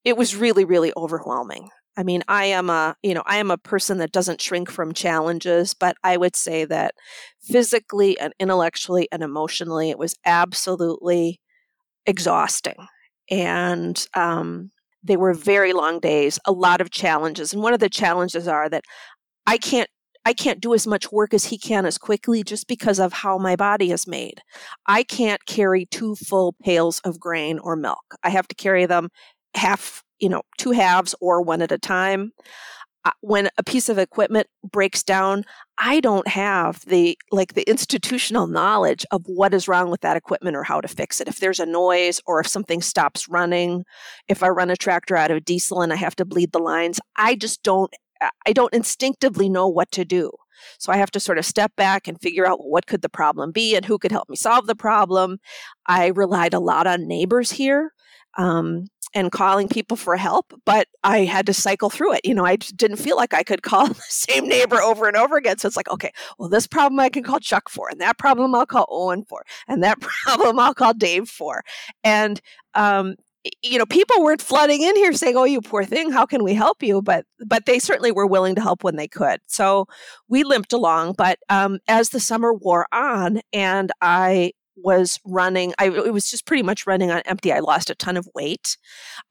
it 0.04 0.16
was 0.16 0.36
really, 0.36 0.64
really 0.64 0.92
overwhelming. 0.96 1.70
I 1.96 2.02
mean, 2.02 2.22
I 2.28 2.46
am 2.46 2.70
a, 2.70 2.96
you 3.02 3.14
know, 3.14 3.22
I 3.26 3.38
am 3.38 3.50
a 3.50 3.58
person 3.58 3.98
that 3.98 4.12
doesn't 4.12 4.40
shrink 4.42 4.70
from 4.70 4.92
challenges, 4.92 5.74
but 5.74 5.96
I 6.04 6.16
would 6.16 6.36
say 6.36 6.64
that 6.66 6.94
physically 7.40 8.18
and 8.18 8.34
intellectually 8.38 9.08
and 9.12 9.22
emotionally, 9.22 9.90
it 9.90 9.98
was 9.98 10.14
absolutely 10.26 11.40
exhausting. 12.06 12.86
and 13.30 14.06
um, 14.14 14.70
they 15.02 15.16
were 15.16 15.34
very 15.34 15.72
long 15.72 16.00
days, 16.00 16.38
a 16.44 16.52
lot 16.52 16.80
of 16.80 16.90
challenges. 16.90 17.52
And 17.52 17.62
one 17.62 17.74
of 17.74 17.80
the 17.80 17.88
challenges 17.88 18.48
are 18.48 18.68
that 18.68 18.84
I 19.46 19.58
can't 19.58 19.88
I 20.24 20.32
can't 20.32 20.60
do 20.60 20.74
as 20.74 20.88
much 20.88 21.12
work 21.12 21.32
as 21.32 21.44
he 21.46 21.56
can 21.58 21.86
as 21.86 21.98
quickly 21.98 22.42
just 22.42 22.66
because 22.66 22.98
of 22.98 23.12
how 23.12 23.38
my 23.38 23.54
body 23.54 23.92
is 23.92 24.08
made. 24.08 24.40
I 24.86 25.04
can't 25.04 25.46
carry 25.46 25.86
two 25.86 26.16
full 26.16 26.56
pails 26.64 26.98
of 27.04 27.20
grain 27.20 27.60
or 27.60 27.76
milk. 27.76 28.16
I 28.24 28.30
have 28.30 28.48
to 28.48 28.56
carry 28.56 28.86
them 28.86 29.10
half, 29.56 30.02
you 30.18 30.28
know, 30.28 30.42
two 30.58 30.72
halves 30.72 31.14
or 31.20 31.42
one 31.42 31.62
at 31.62 31.72
a 31.72 31.78
time. 31.78 32.32
Uh, 33.04 33.10
when 33.20 33.48
a 33.56 33.62
piece 33.62 33.88
of 33.88 33.98
equipment 33.98 34.48
breaks 34.68 35.04
down, 35.04 35.44
I 35.78 36.00
don't 36.00 36.26
have 36.26 36.84
the 36.86 37.16
like 37.30 37.54
the 37.54 37.62
institutional 37.70 38.48
knowledge 38.48 39.06
of 39.12 39.22
what 39.26 39.54
is 39.54 39.68
wrong 39.68 39.90
with 39.90 40.00
that 40.00 40.16
equipment 40.16 40.56
or 40.56 40.64
how 40.64 40.80
to 40.80 40.88
fix 40.88 41.20
it. 41.20 41.28
If 41.28 41.38
there's 41.38 41.60
a 41.60 41.66
noise 41.66 42.20
or 42.26 42.40
if 42.40 42.48
something 42.48 42.82
stops 42.82 43.28
running, 43.28 43.84
if 44.26 44.42
I 44.42 44.48
run 44.48 44.70
a 44.70 44.76
tractor 44.76 45.14
out 45.14 45.30
of 45.30 45.44
diesel 45.44 45.82
and 45.82 45.92
I 45.92 45.96
have 45.96 46.16
to 46.16 46.24
bleed 46.24 46.50
the 46.50 46.58
lines, 46.58 46.98
I 47.14 47.36
just 47.36 47.62
don't 47.62 47.92
I 48.46 48.52
don't 48.52 48.74
instinctively 48.74 49.48
know 49.48 49.68
what 49.68 49.92
to 49.92 50.04
do. 50.04 50.32
So 50.78 50.92
I 50.92 50.96
have 50.96 51.10
to 51.12 51.20
sort 51.20 51.38
of 51.38 51.44
step 51.44 51.72
back 51.76 52.08
and 52.08 52.20
figure 52.20 52.46
out 52.46 52.66
what 52.66 52.86
could 52.86 53.02
the 53.02 53.08
problem 53.08 53.52
be 53.52 53.76
and 53.76 53.84
who 53.84 53.98
could 53.98 54.12
help 54.12 54.28
me 54.28 54.36
solve 54.36 54.66
the 54.66 54.74
problem. 54.74 55.38
I 55.86 56.08
relied 56.08 56.54
a 56.54 56.60
lot 56.60 56.86
on 56.86 57.06
neighbors 57.06 57.52
here. 57.52 57.92
Um, 58.36 58.86
and 59.14 59.32
calling 59.32 59.66
people 59.66 59.96
for 59.96 60.14
help, 60.16 60.52
but 60.66 60.88
I 61.02 61.20
had 61.20 61.46
to 61.46 61.54
cycle 61.54 61.88
through 61.88 62.12
it. 62.14 62.20
You 62.24 62.34
know, 62.34 62.44
I 62.44 62.56
didn't 62.56 62.98
feel 62.98 63.16
like 63.16 63.32
I 63.32 63.42
could 63.42 63.62
call 63.62 63.86
the 63.88 63.94
same 63.94 64.46
neighbor 64.46 64.80
over 64.80 65.08
and 65.08 65.16
over 65.16 65.36
again. 65.38 65.56
So 65.56 65.66
it's 65.66 65.76
like, 65.76 65.88
okay, 65.88 66.12
well, 66.38 66.50
this 66.50 66.66
problem 66.66 67.00
I 67.00 67.08
can 67.08 67.22
call 67.22 67.40
Chuck 67.40 67.70
for, 67.70 67.88
and 67.88 67.98
that 68.02 68.18
problem 68.18 68.54
I'll 68.54 68.66
call 68.66 68.86
Owen 68.90 69.24
for, 69.24 69.42
and 69.68 69.82
that 69.82 70.00
problem 70.00 70.58
I'll 70.58 70.74
call 70.74 70.92
Dave 70.92 71.28
for. 71.28 71.62
And 72.04 72.40
um, 72.74 73.14
you 73.62 73.78
know 73.78 73.86
people 73.86 74.22
weren't 74.22 74.42
flooding 74.42 74.82
in 74.82 74.96
here 74.96 75.12
saying 75.12 75.36
oh 75.36 75.44
you 75.44 75.60
poor 75.60 75.84
thing 75.84 76.10
how 76.10 76.26
can 76.26 76.42
we 76.42 76.54
help 76.54 76.82
you 76.82 77.00
but 77.00 77.24
but 77.46 77.66
they 77.66 77.78
certainly 77.78 78.12
were 78.12 78.26
willing 78.26 78.54
to 78.54 78.60
help 78.60 78.82
when 78.82 78.96
they 78.96 79.08
could 79.08 79.40
so 79.46 79.86
we 80.28 80.42
limped 80.42 80.72
along 80.72 81.12
but 81.16 81.38
um, 81.48 81.78
as 81.88 82.10
the 82.10 82.20
summer 82.20 82.52
wore 82.52 82.86
on 82.92 83.40
and 83.52 83.92
i 84.00 84.52
was 84.76 85.18
running 85.24 85.72
i 85.78 85.86
it 85.86 86.12
was 86.12 86.30
just 86.30 86.46
pretty 86.46 86.62
much 86.62 86.86
running 86.86 87.10
on 87.10 87.22
empty 87.24 87.52
i 87.52 87.58
lost 87.58 87.90
a 87.90 87.94
ton 87.94 88.16
of 88.16 88.28
weight 88.34 88.76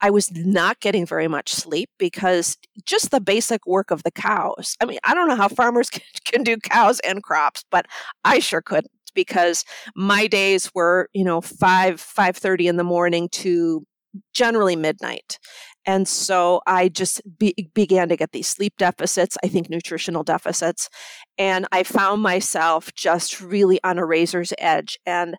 i 0.00 0.10
was 0.10 0.30
not 0.32 0.80
getting 0.80 1.06
very 1.06 1.28
much 1.28 1.52
sleep 1.52 1.88
because 1.98 2.56
just 2.84 3.10
the 3.10 3.20
basic 3.20 3.66
work 3.66 3.90
of 3.90 4.02
the 4.02 4.10
cows 4.10 4.76
i 4.80 4.84
mean 4.84 4.98
i 5.04 5.14
don't 5.14 5.28
know 5.28 5.36
how 5.36 5.48
farmers 5.48 5.90
can, 5.90 6.02
can 6.24 6.42
do 6.42 6.56
cows 6.56 7.00
and 7.00 7.22
crops 7.22 7.64
but 7.70 7.86
i 8.24 8.38
sure 8.38 8.62
couldn't 8.62 8.90
because 9.14 9.64
my 9.94 10.26
days 10.26 10.70
were 10.74 11.08
you 11.14 11.24
know 11.24 11.40
5 11.40 12.00
5:30 12.00 12.68
in 12.68 12.76
the 12.76 12.84
morning 12.84 13.28
to 13.32 13.86
generally 14.32 14.76
midnight. 14.76 15.38
And 15.86 16.08
so 16.08 16.60
I 16.66 16.88
just 16.88 17.22
be, 17.38 17.54
began 17.74 18.08
to 18.08 18.16
get 18.16 18.32
these 18.32 18.48
sleep 18.48 18.74
deficits, 18.76 19.38
I 19.44 19.48
think 19.48 19.70
nutritional 19.70 20.24
deficits. 20.24 20.90
And 21.38 21.66
I 21.70 21.84
found 21.84 22.22
myself 22.22 22.92
just 22.94 23.40
really 23.40 23.78
on 23.84 23.98
a 23.98 24.04
razor's 24.04 24.52
edge. 24.58 24.98
And 25.06 25.36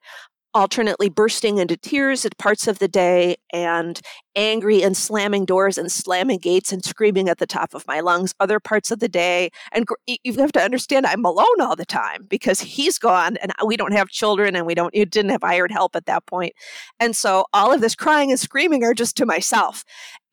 alternately 0.57 1.07
bursting 1.07 1.59
into 1.59 1.77
tears 1.77 2.25
at 2.25 2.35
parts 2.39 2.67
of 2.67 2.79
the 2.79 2.87
day 2.87 3.35
and 3.53 4.01
angry 4.35 4.81
and 4.81 4.97
slamming 4.97 5.45
doors 5.45 5.77
and 5.77 5.91
slamming 5.91 6.39
gates 6.39 6.73
and 6.73 6.83
screaming 6.83 7.29
at 7.29 7.37
the 7.37 7.45
top 7.45 7.75
of 7.75 7.85
my 7.85 7.99
lungs 7.99 8.33
other 8.39 8.59
parts 8.59 8.89
of 8.89 8.97
the 8.97 9.07
day. 9.07 9.51
And 9.71 9.85
you 10.07 10.33
have 10.33 10.51
to 10.53 10.59
understand 10.59 11.05
i'm 11.05 11.23
alone 11.23 11.61
all 11.61 11.75
the 11.75 11.85
time 11.85 12.25
because 12.27 12.59
he's 12.59 12.97
gone 12.97 13.37
and 13.37 13.51
we 13.67 13.77
don't 13.77 13.93
have 13.93 14.09
children 14.09 14.55
and 14.55 14.65
we 14.65 14.73
don't 14.73 14.95
you 14.95 15.05
didn't 15.05 15.29
have 15.29 15.43
hired 15.43 15.71
help 15.71 15.95
at 15.95 16.07
that 16.07 16.25
point. 16.25 16.53
And 16.99 17.15
so 17.15 17.45
all 17.53 17.71
of 17.71 17.81
this 17.81 17.93
crying 17.93 18.31
and 18.31 18.39
screaming 18.39 18.83
are 18.83 18.95
just 18.95 19.15
to 19.17 19.27
myself. 19.27 19.83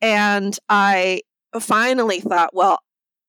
And 0.01 0.57
i 0.69 1.21
finally 1.59 2.19
thought 2.19 2.49
well 2.51 2.79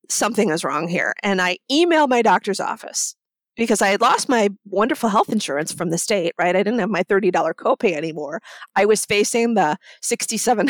something 0.08 0.48
is 0.48 0.64
wrong 0.64 0.88
here. 0.88 1.12
And 1.22 1.42
i 1.42 1.58
emailed 1.70 2.08
my 2.08 2.22
doctor's 2.22 2.58
office 2.58 3.14
because 3.56 3.82
I 3.82 3.88
had 3.88 4.00
lost 4.00 4.28
my 4.28 4.50
wonderful 4.64 5.08
health 5.08 5.30
insurance 5.30 5.72
from 5.72 5.90
the 5.90 5.98
state, 5.98 6.34
right? 6.38 6.54
I 6.54 6.62
didn't 6.62 6.78
have 6.78 6.90
my 6.90 7.02
$30 7.02 7.32
copay 7.32 7.92
anymore. 7.92 8.40
I 8.74 8.84
was 8.84 9.04
facing 9.04 9.54
the 9.54 9.78
$6,700 10.02 10.68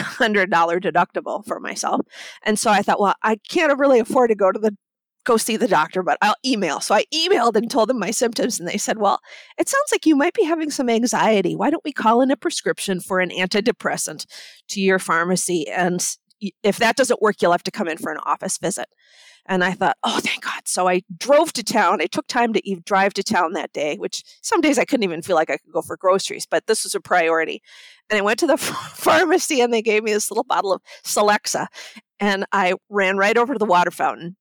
deductible 0.80 1.46
for 1.46 1.60
myself. 1.60 2.00
And 2.44 2.58
so 2.58 2.70
I 2.70 2.82
thought, 2.82 3.00
well, 3.00 3.14
I 3.22 3.36
can't 3.48 3.76
really 3.78 3.98
afford 3.98 4.30
to 4.30 4.36
go 4.36 4.52
to 4.52 4.58
the 4.58 4.76
go 5.26 5.36
see 5.36 5.56
the 5.56 5.68
doctor, 5.68 6.02
but 6.02 6.16
I'll 6.22 6.36
email. 6.44 6.80
So 6.80 6.94
I 6.94 7.04
emailed 7.12 7.56
and 7.56 7.68
told 7.68 7.88
them 7.90 7.98
my 7.98 8.12
symptoms, 8.12 8.58
and 8.58 8.68
they 8.68 8.78
said, 8.78 8.98
Well, 8.98 9.18
it 9.58 9.68
sounds 9.68 9.90
like 9.92 10.06
you 10.06 10.16
might 10.16 10.34
be 10.34 10.44
having 10.44 10.70
some 10.70 10.88
anxiety. 10.88 11.54
Why 11.54 11.68
don't 11.68 11.84
we 11.84 11.92
call 11.92 12.22
in 12.22 12.30
a 12.30 12.36
prescription 12.36 13.00
for 13.00 13.18
an 13.18 13.30
antidepressant 13.30 14.24
to 14.68 14.80
your 14.80 14.98
pharmacy? 14.98 15.68
And 15.68 16.00
if 16.62 16.78
that 16.78 16.96
doesn't 16.96 17.22
work, 17.22 17.36
you'll 17.40 17.52
have 17.52 17.62
to 17.64 17.70
come 17.70 17.88
in 17.88 17.98
for 17.98 18.12
an 18.12 18.18
office 18.24 18.58
visit. 18.58 18.88
And 19.48 19.62
I 19.62 19.72
thought, 19.72 19.96
oh, 20.02 20.18
thank 20.20 20.42
God. 20.42 20.62
So 20.64 20.88
I 20.88 21.02
drove 21.16 21.52
to 21.54 21.62
town. 21.62 22.00
I 22.00 22.06
took 22.06 22.26
time 22.26 22.52
to 22.52 22.82
drive 22.84 23.14
to 23.14 23.22
town 23.22 23.52
that 23.52 23.72
day, 23.72 23.96
which 23.96 24.24
some 24.42 24.60
days 24.60 24.78
I 24.78 24.84
couldn't 24.84 25.04
even 25.04 25.22
feel 25.22 25.36
like 25.36 25.50
I 25.50 25.56
could 25.56 25.72
go 25.72 25.82
for 25.82 25.96
groceries, 25.96 26.46
but 26.46 26.66
this 26.66 26.84
was 26.84 26.94
a 26.94 27.00
priority. 27.00 27.62
And 28.10 28.18
I 28.18 28.22
went 28.22 28.40
to 28.40 28.46
the 28.46 28.56
pharmacy 28.56 29.60
and 29.60 29.72
they 29.72 29.82
gave 29.82 30.02
me 30.02 30.12
this 30.12 30.30
little 30.30 30.44
bottle 30.44 30.72
of 30.72 30.82
Celexa. 31.04 31.68
And 32.18 32.44
I 32.52 32.74
ran 32.88 33.16
right 33.18 33.36
over 33.38 33.52
to 33.52 33.58
the 33.58 33.64
water 33.64 33.90
fountain 33.90 34.36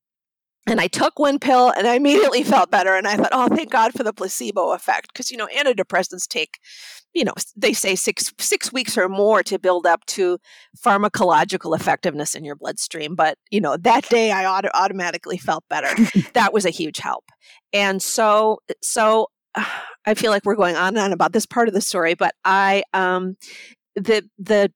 and 0.67 0.81
I 0.81 0.87
took 0.87 1.19
one 1.19 1.37
pill 1.37 1.69
and 1.69 1.87
I 1.87 1.95
immediately 1.95 2.43
felt 2.43 2.71
better. 2.71 2.95
And 2.95 3.07
I 3.07 3.17
thought, 3.17 3.29
oh, 3.31 3.47
thank 3.47 3.71
God 3.71 3.93
for 3.93 4.03
the 4.03 4.13
placebo 4.13 4.71
effect. 4.71 5.13
Because, 5.13 5.29
you 5.29 5.37
know, 5.37 5.47
antidepressants 5.55 6.27
take, 6.27 6.59
you 7.13 7.23
know, 7.23 7.33
they 7.55 7.71
say 7.71 7.95
six, 7.95 8.33
six 8.39 8.73
weeks 8.73 8.97
or 8.97 9.07
more 9.07 9.43
to 9.43 9.59
build 9.59 9.85
up 9.85 10.05
to 10.07 10.39
pharmacological 10.83 11.75
effectiveness 11.79 12.33
in 12.33 12.43
your 12.43 12.55
bloodstream. 12.55 13.15
But, 13.15 13.37
you 13.51 13.61
know, 13.61 13.77
that 13.77 14.09
day 14.09 14.31
I 14.31 14.45
auto- 14.45 14.71
automatically 14.73 15.37
felt 15.37 15.63
better. 15.69 15.93
that 16.33 16.51
was 16.51 16.65
a 16.65 16.71
huge 16.71 16.97
help. 16.97 17.25
And 17.71 18.01
so, 18.01 18.59
so 18.81 19.27
I 20.05 20.15
feel 20.15 20.31
like 20.31 20.45
we're 20.45 20.55
going 20.55 20.75
on 20.75 20.89
and 20.89 20.97
on 20.97 21.13
about 21.13 21.31
this 21.31 21.45
part 21.45 21.67
of 21.67 21.73
the 21.75 21.81
story, 21.81 22.15
but 22.15 22.33
I, 22.43 22.83
um, 22.93 23.37
the, 23.95 24.27
the, 24.39 24.71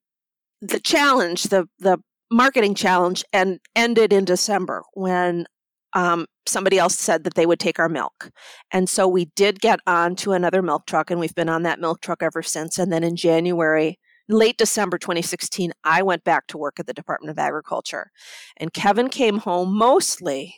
the 0.62 0.79
challenge, 0.79 1.43
the, 1.43 1.67
the 1.79 1.98
marketing 2.31 2.75
challenge 2.75 3.24
and 3.34 3.60
ended 3.75 4.13
in 4.13 4.24
December 4.24 4.84
when 4.93 5.46
um, 5.93 6.25
somebody 6.46 6.77
else 6.77 6.98
said 6.98 7.24
that 7.24 7.36
they 7.36 7.46
would 7.46 7.60
take 7.60 7.79
our 7.79 7.89
milk. 7.89 8.31
And 8.72 8.89
so 8.89 9.08
we 9.08 9.25
did 9.36 9.62
get 9.62 9.79
on 9.88 10.15
to 10.17 10.34
another 10.34 10.62
milk 10.62 10.86
truck, 10.86 11.12
and 11.12 11.19
we've 11.19 11.36
been 11.36 11.50
on 11.50 11.63
that 11.63 11.79
milk 11.79 12.01
truck 12.01 12.22
ever 12.22 12.41
since. 12.41 12.77
And 12.77 12.91
then 12.91 13.03
in 13.03 13.15
January, 13.15 14.00
late 14.27 14.58
December 14.58 14.98
2016, 14.98 15.72
I 15.84 16.01
went 16.01 16.24
back 16.24 16.48
to 16.48 16.58
work 16.58 16.79
at 16.79 16.88
the 16.88 16.93
Department 16.93 17.31
of 17.31 17.39
Agriculture. 17.39 18.12
And 18.58 18.74
Kevin 18.74 19.10
came 19.10 19.39
home 19.39 19.75
mostly. 19.75 20.55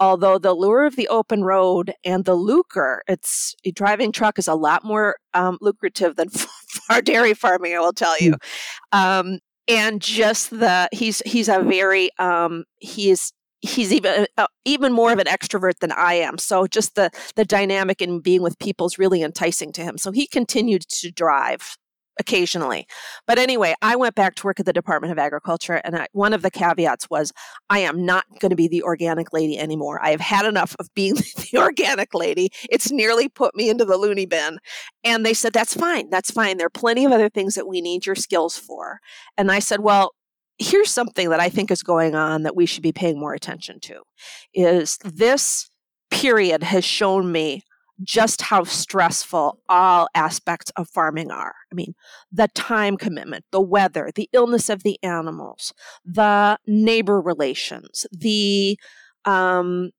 Although 0.00 0.38
the 0.38 0.54
lure 0.54 0.86
of 0.86 0.94
the 0.94 1.08
open 1.08 1.42
road 1.42 1.92
and 2.04 2.24
the 2.24 2.36
lucre, 2.36 3.02
it's 3.08 3.56
a 3.64 3.72
driving 3.72 4.12
truck 4.12 4.38
is 4.38 4.46
a 4.46 4.54
lot 4.54 4.84
more 4.84 5.16
um, 5.34 5.58
lucrative 5.60 6.14
than 6.14 6.28
our 6.90 7.02
dairy 7.02 7.34
farming, 7.34 7.74
I 7.74 7.80
will 7.80 7.92
tell 7.92 8.14
you. 8.20 8.36
Hmm. 8.92 8.98
Um, 8.98 9.38
and 9.66 10.00
just 10.00 10.50
the 10.50 10.88
he's 10.92 11.20
he's 11.26 11.48
a 11.48 11.60
very 11.60 12.10
um, 12.18 12.64
he's 12.78 13.32
he's 13.60 13.92
even 13.92 14.26
uh, 14.36 14.46
even 14.64 14.92
more 14.92 15.12
of 15.12 15.18
an 15.18 15.26
extrovert 15.26 15.78
than 15.80 15.92
I 15.92 16.14
am. 16.14 16.38
So 16.38 16.66
just 16.66 16.94
the 16.94 17.10
the 17.36 17.44
dynamic 17.44 18.00
in 18.00 18.20
being 18.20 18.42
with 18.42 18.58
people 18.58 18.86
is 18.86 18.98
really 18.98 19.22
enticing 19.22 19.72
to 19.72 19.82
him. 19.82 19.98
So 19.98 20.12
he 20.12 20.26
continued 20.26 20.82
to 20.88 21.10
drive 21.10 21.76
occasionally. 22.18 22.86
But 23.26 23.38
anyway, 23.38 23.74
I 23.80 23.96
went 23.96 24.14
back 24.14 24.34
to 24.36 24.46
work 24.46 24.58
at 24.58 24.66
the 24.66 24.72
Department 24.72 25.12
of 25.12 25.18
Agriculture, 25.18 25.80
and 25.84 25.96
I, 25.96 26.08
one 26.12 26.32
of 26.32 26.42
the 26.42 26.50
caveats 26.50 27.08
was 27.08 27.32
I 27.70 27.78
am 27.80 28.04
not 28.04 28.24
going 28.40 28.50
to 28.50 28.56
be 28.56 28.68
the 28.68 28.82
organic 28.82 29.32
lady 29.32 29.58
anymore. 29.58 30.00
I 30.02 30.10
have 30.10 30.20
had 30.20 30.44
enough 30.44 30.74
of 30.78 30.92
being 30.94 31.14
the 31.52 31.58
organic 31.58 32.14
lady. 32.14 32.50
It's 32.70 32.90
nearly 32.90 33.28
put 33.28 33.54
me 33.54 33.70
into 33.70 33.84
the 33.84 33.96
loony 33.96 34.26
bin. 34.26 34.58
And 35.04 35.24
they 35.24 35.34
said, 35.34 35.52
That's 35.52 35.74
fine. 35.74 36.10
That's 36.10 36.30
fine. 36.30 36.56
There 36.56 36.66
are 36.66 36.70
plenty 36.70 37.04
of 37.04 37.12
other 37.12 37.28
things 37.28 37.54
that 37.54 37.68
we 37.68 37.80
need 37.80 38.06
your 38.06 38.16
skills 38.16 38.58
for. 38.58 39.00
And 39.36 39.50
I 39.50 39.60
said, 39.60 39.80
Well, 39.80 40.12
here's 40.58 40.90
something 40.90 41.30
that 41.30 41.40
I 41.40 41.48
think 41.48 41.70
is 41.70 41.82
going 41.82 42.14
on 42.14 42.42
that 42.42 42.56
we 42.56 42.66
should 42.66 42.82
be 42.82 42.92
paying 42.92 43.18
more 43.18 43.34
attention 43.34 43.80
to 43.80 44.02
is 44.54 44.98
this 45.04 45.70
period 46.10 46.62
has 46.62 46.84
shown 46.84 47.30
me 47.30 47.62
just 48.02 48.42
how 48.42 48.62
stressful 48.62 49.60
all 49.68 50.08
aspects 50.14 50.70
of 50.76 50.88
farming 50.88 51.30
are. 51.30 51.54
I 51.72 51.74
mean, 51.74 51.94
the 52.30 52.48
time 52.54 52.96
commitment, 52.96 53.44
the 53.50 53.60
weather, 53.60 54.10
the 54.14 54.28
illness 54.32 54.68
of 54.68 54.84
the 54.84 54.98
animals, 55.02 55.72
the 56.04 56.58
neighbor 56.66 57.20
relations, 57.20 58.06
the 58.12 58.78
um, 59.24 59.90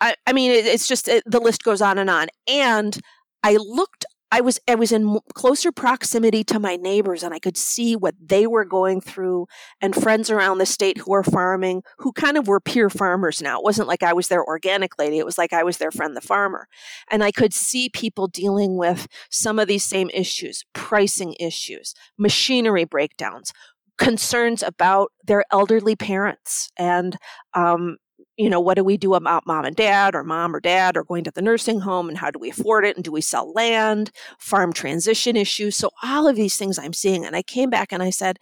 I, 0.00 0.14
I 0.26 0.32
mean, 0.32 0.50
it's 0.50 0.86
just 0.86 1.08
it, 1.08 1.22
the 1.26 1.40
list 1.40 1.62
goes 1.62 1.82
on 1.82 1.98
and 1.98 2.08
on. 2.08 2.28
And 2.46 2.98
I 3.42 3.56
looked 3.56 4.04
I 4.30 4.40
was 4.40 4.60
I 4.68 4.74
was 4.74 4.92
in 4.92 5.18
closer 5.34 5.72
proximity 5.72 6.44
to 6.44 6.60
my 6.60 6.76
neighbors 6.76 7.22
and 7.22 7.32
I 7.32 7.38
could 7.38 7.56
see 7.56 7.96
what 7.96 8.14
they 8.20 8.46
were 8.46 8.64
going 8.64 9.00
through 9.00 9.46
and 9.80 9.94
friends 9.94 10.30
around 10.30 10.58
the 10.58 10.66
state 10.66 10.98
who 10.98 11.12
were 11.12 11.22
farming 11.22 11.82
who 11.98 12.12
kind 12.12 12.36
of 12.36 12.46
were 12.46 12.60
peer 12.60 12.90
farmers 12.90 13.40
now. 13.40 13.58
It 13.58 13.64
wasn't 13.64 13.88
like 13.88 14.02
I 14.02 14.12
was 14.12 14.28
their 14.28 14.44
organic 14.44 14.98
lady, 14.98 15.18
it 15.18 15.26
was 15.26 15.38
like 15.38 15.52
I 15.52 15.62
was 15.62 15.78
their 15.78 15.90
friend 15.90 16.16
the 16.16 16.20
farmer. 16.20 16.68
And 17.10 17.24
I 17.24 17.30
could 17.30 17.54
see 17.54 17.88
people 17.88 18.26
dealing 18.26 18.76
with 18.76 19.06
some 19.30 19.58
of 19.58 19.68
these 19.68 19.84
same 19.84 20.10
issues, 20.10 20.64
pricing 20.74 21.34
issues, 21.40 21.94
machinery 22.18 22.84
breakdowns, 22.84 23.52
concerns 23.96 24.62
about 24.62 25.10
their 25.24 25.44
elderly 25.50 25.96
parents 25.96 26.70
and 26.78 27.16
um, 27.54 27.96
you 28.38 28.48
know, 28.48 28.60
what 28.60 28.76
do 28.76 28.84
we 28.84 28.96
do 28.96 29.14
about 29.14 29.46
mom 29.46 29.64
and 29.64 29.74
dad 29.74 30.14
or 30.14 30.22
mom 30.22 30.54
or 30.54 30.60
dad 30.60 30.96
or 30.96 31.02
going 31.02 31.24
to 31.24 31.32
the 31.32 31.42
nursing 31.42 31.80
home 31.80 32.08
and 32.08 32.16
how 32.16 32.30
do 32.30 32.38
we 32.38 32.50
afford 32.50 32.84
it 32.84 32.96
and 32.96 33.04
do 33.04 33.10
we 33.10 33.20
sell 33.20 33.52
land, 33.52 34.12
farm 34.38 34.72
transition 34.72 35.36
issues. 35.36 35.76
So 35.76 35.90
all 36.04 36.28
of 36.28 36.36
these 36.36 36.56
things 36.56 36.78
I'm 36.78 36.92
seeing. 36.92 37.26
And 37.26 37.34
I 37.34 37.42
came 37.42 37.68
back 37.68 37.92
and 37.92 38.00
I 38.00 38.10
said, 38.10 38.38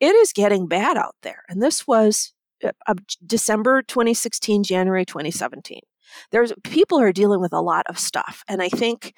it 0.00 0.14
is 0.14 0.34
getting 0.34 0.68
bad 0.68 0.98
out 0.98 1.16
there. 1.22 1.44
And 1.48 1.62
this 1.62 1.86
was 1.86 2.34
uh, 2.62 2.94
December 3.26 3.80
2016, 3.82 4.64
January 4.64 5.06
2017. 5.06 5.80
There's 6.30 6.52
people 6.62 7.00
are 7.00 7.12
dealing 7.12 7.40
with 7.40 7.54
a 7.54 7.62
lot 7.62 7.86
of 7.88 7.98
stuff. 7.98 8.44
And 8.48 8.60
I 8.62 8.68
think 8.68 9.14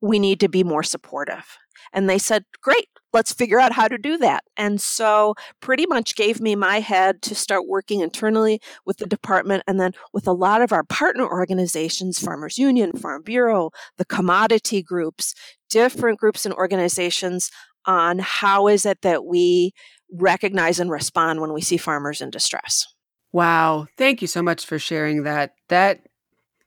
we 0.00 0.18
need 0.18 0.40
to 0.40 0.48
be 0.48 0.64
more 0.64 0.82
supportive. 0.82 1.56
And 1.92 2.10
they 2.10 2.18
said, 2.18 2.44
great, 2.62 2.88
let's 3.12 3.32
figure 3.32 3.60
out 3.60 3.72
how 3.72 3.88
to 3.88 3.98
do 3.98 4.18
that. 4.18 4.44
And 4.56 4.80
so, 4.80 5.34
pretty 5.60 5.86
much 5.86 6.16
gave 6.16 6.40
me 6.40 6.54
my 6.54 6.80
head 6.80 7.22
to 7.22 7.34
start 7.34 7.66
working 7.66 8.00
internally 8.00 8.60
with 8.84 8.98
the 8.98 9.06
department 9.06 9.62
and 9.66 9.80
then 9.80 9.92
with 10.12 10.26
a 10.26 10.32
lot 10.32 10.62
of 10.62 10.72
our 10.72 10.84
partner 10.84 11.24
organizations, 11.24 12.18
Farmers 12.18 12.58
Union, 12.58 12.92
Farm 12.92 13.22
Bureau, 13.22 13.70
the 13.96 14.04
commodity 14.04 14.82
groups, 14.82 15.34
different 15.70 16.18
groups 16.18 16.44
and 16.44 16.54
organizations 16.54 17.50
on 17.86 18.18
how 18.18 18.68
is 18.68 18.84
it 18.84 19.02
that 19.02 19.24
we 19.24 19.72
recognize 20.12 20.78
and 20.78 20.90
respond 20.90 21.40
when 21.40 21.52
we 21.52 21.60
see 21.60 21.76
farmers 21.76 22.20
in 22.20 22.30
distress. 22.30 22.86
Wow. 23.32 23.86
Thank 23.96 24.22
you 24.22 24.28
so 24.28 24.42
much 24.42 24.64
for 24.64 24.78
sharing 24.78 25.24
that. 25.24 25.52
That 25.68 26.00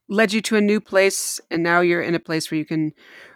led 0.09 0.33
you 0.33 0.41
to 0.41 0.57
a 0.57 0.61
new 0.61 0.79
place, 0.79 1.39
and 1.49 1.63
now 1.63 1.81
you're 1.81 2.01
in 2.01 2.15
a 2.15 2.19
place 2.19 2.51
where 2.51 2.57
you 2.57 2.65
can 2.65 2.91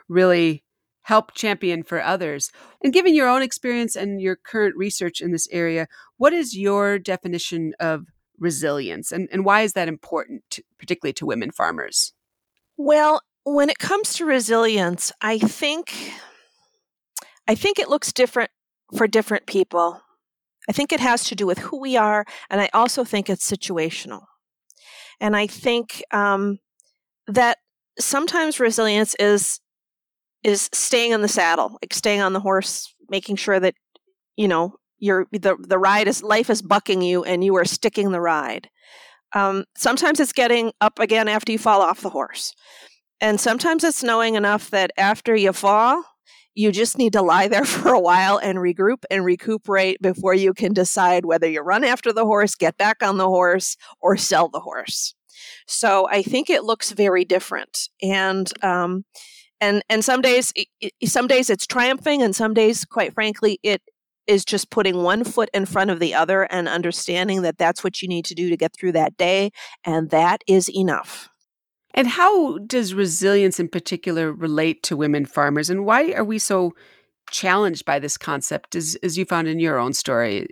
really 0.10 0.65
help 1.06 1.36
champion 1.36 1.84
for 1.84 2.02
others. 2.02 2.52
And 2.84 2.92
given 2.92 3.14
your 3.14 3.30
own 3.30 3.44
experience 3.44 3.96
and 3.96 4.20
your 4.20 4.36
current 4.36 4.76
research 4.76 5.22
in 5.22 5.32
this 5.32 5.48
area, 5.52 5.88
what 6.18 6.34
is 6.34 6.58
your 6.58 6.98
definition 6.98 7.74
of 7.80 8.06
resilience 8.40 9.12
and, 9.12 9.30
and 9.32 9.46
why 9.46 9.62
is 9.62 9.74
that 9.74 9.88
important, 9.88 10.42
to, 10.50 10.64
particularly 10.80 11.14
to 11.14 11.26
women 11.26 11.52
farmers? 11.52 12.14
Well, 12.76 13.22
when 13.44 13.70
it 13.70 13.78
comes 13.78 14.14
to 14.16 14.26
resilience, 14.26 15.12
I 15.22 15.38
think 15.38 15.94
I 17.48 17.54
think 17.54 17.78
it 17.78 17.90
looks 17.90 18.12
different 18.12 18.50
for 18.98 19.08
different 19.08 19.46
people. 19.46 20.02
I 20.68 20.72
think 20.72 20.92
it 20.92 21.00
has 21.00 21.26
to 21.26 21.36
do 21.36 21.46
with 21.46 21.60
who 21.60 21.80
we 21.80 21.96
are, 21.96 22.26
and 22.50 22.60
I 22.60 22.70
also 22.74 23.04
think 23.04 23.30
it's 23.30 23.50
situational. 23.50 24.24
And 25.22 25.36
I 25.36 25.46
think 25.46 26.04
um, 26.12 26.58
that 27.28 27.60
sometimes 28.00 28.60
resilience 28.60 29.14
is 29.20 29.60
is 30.46 30.70
staying 30.72 31.12
on 31.12 31.24
the 31.24 31.28
saddle, 31.28 31.80
like 31.82 31.92
staying 31.92 32.22
on 32.22 32.34
the 32.34 32.40
horse, 32.40 32.94
making 33.10 33.36
sure 33.36 33.60
that 33.60 33.74
you 34.38 34.48
know 34.48 34.76
you're 35.00 35.26
the 35.32 35.58
the 35.60 35.80
ride 35.80 36.08
is 36.08 36.22
life 36.22 36.52
is 36.52 36.62
bucking 36.62 37.02
you 37.02 37.24
and 37.24 37.44
you 37.44 37.56
are 37.58 37.66
sticking 37.66 38.12
the 38.12 38.22
ride. 38.22 38.70
Um, 39.34 39.66
sometimes 39.76 40.20
it's 40.20 40.32
getting 40.32 40.72
up 40.80 41.00
again 41.00 41.28
after 41.28 41.52
you 41.52 41.58
fall 41.58 41.82
off 41.82 42.02
the 42.02 42.12
horse, 42.12 42.54
and 43.20 43.42
sometimes 43.42 43.84
it's 43.84 44.04
knowing 44.04 44.36
enough 44.36 44.70
that 44.70 44.92
after 44.98 45.36
you 45.36 45.52
fall, 45.52 46.04
you 46.54 46.72
just 46.72 46.96
need 46.96 47.14
to 47.14 47.24
lie 47.24 47.48
there 47.48 47.66
for 47.76 47.92
a 47.92 48.00
while 48.00 48.38
and 48.38 48.60
regroup 48.60 49.04
and 49.10 49.26
recuperate 49.26 50.00
before 50.00 50.36
you 50.36 50.54
can 50.54 50.74
decide 50.74 51.26
whether 51.26 51.50
you 51.50 51.62
run 51.62 51.84
after 51.84 52.14
the 52.14 52.26
horse, 52.26 52.54
get 52.54 52.78
back 52.78 53.02
on 53.02 53.18
the 53.18 53.28
horse, 53.28 53.78
or 54.00 54.16
sell 54.16 54.48
the 54.48 54.60
horse. 54.60 55.16
So 55.66 56.08
I 56.08 56.22
think 56.22 56.52
it 56.52 56.64
looks 56.64 56.92
very 56.92 57.26
different, 57.26 57.90
and 58.00 58.52
um, 58.64 59.06
and 59.62 59.84
and 59.90 60.04
some 60.04 60.22
days 60.22 60.54
some 61.04 61.28
days 61.28 61.50
it's 61.50 61.66
triumphing 61.66 62.22
and 62.22 62.36
some 62.36 62.54
days 62.54 62.86
quite 62.86 63.14
frankly 63.14 63.60
it 63.64 63.82
is 64.28 64.44
just 64.44 64.70
putting 64.70 65.04
one 65.04 65.24
foot 65.24 65.50
in 65.54 65.66
front 65.66 65.92
of 65.92 66.00
the 66.00 66.14
other 66.14 66.44
and 66.44 66.68
understanding 66.68 67.44
that 67.44 67.58
that's 67.58 67.84
what 67.84 68.02
you 68.02 68.08
need 68.08 68.26
to 68.26 68.36
do 68.36 68.50
to 68.50 68.58
get 68.58 68.74
through 68.74 68.92
that 68.92 69.16
day 69.18 69.52
and 69.84 70.10
that 70.10 70.44
is 70.48 70.70
enough. 70.70 71.30
And 71.94 72.08
how 72.08 72.58
does 72.58 72.94
resilience 72.94 73.60
in 73.60 73.70
particular 73.70 74.34
relate 74.34 74.84
to 74.84 74.98
women 74.98 75.26
farmers 75.26 75.70
and 75.70 75.86
why 75.86 76.12
are 76.14 76.24
we 76.24 76.40
so 76.40 76.74
challenged 77.30 77.86
by 77.86 78.00
this 78.00 78.18
concept 78.18 78.76
as, 78.76 78.96
as 79.02 79.18
you 79.18 79.26
found 79.26 79.48
in 79.48 79.60
your 79.60 79.78
own 79.78 79.94
story? 79.94 80.48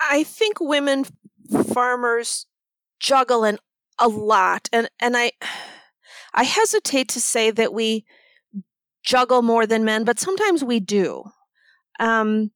I 0.00 0.22
think 0.22 0.60
women 0.60 1.04
farmers 1.72 2.46
juggle 3.00 3.44
in 3.44 3.58
a 3.98 4.08
lot 4.08 4.68
and 4.72 4.88
and 4.98 5.16
i 5.16 5.30
I 6.34 6.44
hesitate 6.44 7.08
to 7.10 7.20
say 7.20 7.50
that 7.52 7.72
we 7.72 8.04
juggle 9.02 9.42
more 9.42 9.66
than 9.66 9.84
men, 9.84 10.04
but 10.04 10.18
sometimes 10.18 10.64
we 10.64 10.80
do. 10.80 11.24
Um, 12.00 12.50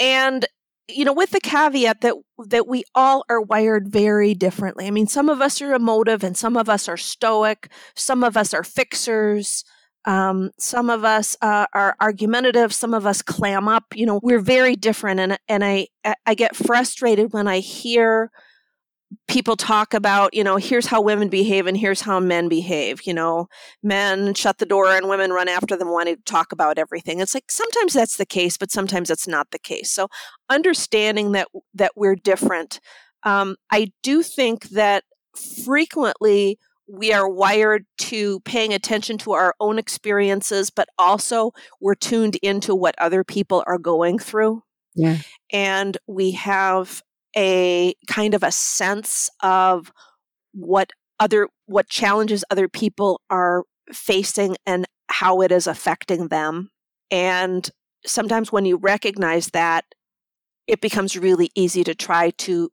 and 0.00 0.46
you 0.90 1.04
know, 1.04 1.12
with 1.12 1.32
the 1.32 1.40
caveat 1.40 2.00
that 2.00 2.14
that 2.46 2.66
we 2.66 2.82
all 2.94 3.24
are 3.28 3.42
wired 3.42 3.88
very 3.88 4.32
differently. 4.32 4.86
I 4.86 4.90
mean, 4.90 5.06
some 5.06 5.28
of 5.28 5.42
us 5.42 5.60
are 5.60 5.74
emotive, 5.74 6.24
and 6.24 6.36
some 6.36 6.56
of 6.56 6.68
us 6.68 6.88
are 6.88 6.96
stoic. 6.96 7.70
Some 7.94 8.24
of 8.24 8.36
us 8.36 8.54
are 8.54 8.64
fixers. 8.64 9.64
Um, 10.06 10.52
some 10.58 10.88
of 10.88 11.04
us 11.04 11.36
uh, 11.42 11.66
are 11.74 11.94
argumentative. 12.00 12.72
Some 12.72 12.94
of 12.94 13.04
us 13.04 13.20
clam 13.20 13.68
up. 13.68 13.84
You 13.94 14.06
know, 14.06 14.20
we're 14.22 14.40
very 14.40 14.76
different, 14.76 15.20
and 15.20 15.38
and 15.46 15.62
I 15.62 15.88
I 16.24 16.34
get 16.34 16.56
frustrated 16.56 17.34
when 17.34 17.46
I 17.46 17.58
hear 17.58 18.30
people 19.26 19.56
talk 19.56 19.94
about, 19.94 20.34
you 20.34 20.44
know, 20.44 20.56
here's 20.56 20.86
how 20.86 21.00
women 21.00 21.28
behave 21.28 21.66
and 21.66 21.76
here's 21.76 22.02
how 22.02 22.20
men 22.20 22.48
behave. 22.48 23.00
You 23.06 23.14
know, 23.14 23.48
men 23.82 24.34
shut 24.34 24.58
the 24.58 24.66
door 24.66 24.88
and 24.88 25.08
women 25.08 25.32
run 25.32 25.48
after 25.48 25.76
them 25.76 25.90
wanting 25.90 26.16
to 26.16 26.22
talk 26.22 26.52
about 26.52 26.78
everything. 26.78 27.20
It's 27.20 27.34
like 27.34 27.50
sometimes 27.50 27.92
that's 27.92 28.16
the 28.16 28.26
case, 28.26 28.56
but 28.56 28.70
sometimes 28.70 29.10
it's 29.10 29.28
not 29.28 29.50
the 29.50 29.58
case. 29.58 29.90
So 29.90 30.08
understanding 30.50 31.32
that 31.32 31.48
that 31.74 31.92
we're 31.96 32.16
different, 32.16 32.80
um, 33.22 33.56
I 33.70 33.92
do 34.02 34.22
think 34.22 34.68
that 34.70 35.04
frequently 35.64 36.58
we 36.90 37.12
are 37.12 37.28
wired 37.28 37.84
to 37.98 38.40
paying 38.40 38.72
attention 38.72 39.18
to 39.18 39.32
our 39.32 39.54
own 39.60 39.78
experiences, 39.78 40.70
but 40.70 40.88
also 40.98 41.52
we're 41.80 41.94
tuned 41.94 42.36
into 42.36 42.74
what 42.74 42.94
other 42.98 43.24
people 43.24 43.62
are 43.66 43.78
going 43.78 44.18
through. 44.18 44.62
Yeah. 44.94 45.18
And 45.52 45.96
we 46.06 46.32
have 46.32 47.02
a 47.38 47.94
kind 48.08 48.34
of 48.34 48.42
a 48.42 48.50
sense 48.50 49.30
of 49.42 49.92
what 50.52 50.90
other 51.20 51.48
what 51.66 51.88
challenges 51.88 52.44
other 52.50 52.68
people 52.68 53.20
are 53.30 53.62
facing 53.92 54.56
and 54.66 54.86
how 55.08 55.40
it 55.40 55.52
is 55.52 55.66
affecting 55.66 56.28
them. 56.28 56.70
And 57.10 57.68
sometimes 58.04 58.50
when 58.52 58.64
you 58.64 58.76
recognize 58.76 59.48
that 59.48 59.84
it 60.66 60.80
becomes 60.80 61.16
really 61.16 61.50
easy 61.54 61.84
to 61.84 61.94
try 61.94 62.30
to 62.30 62.70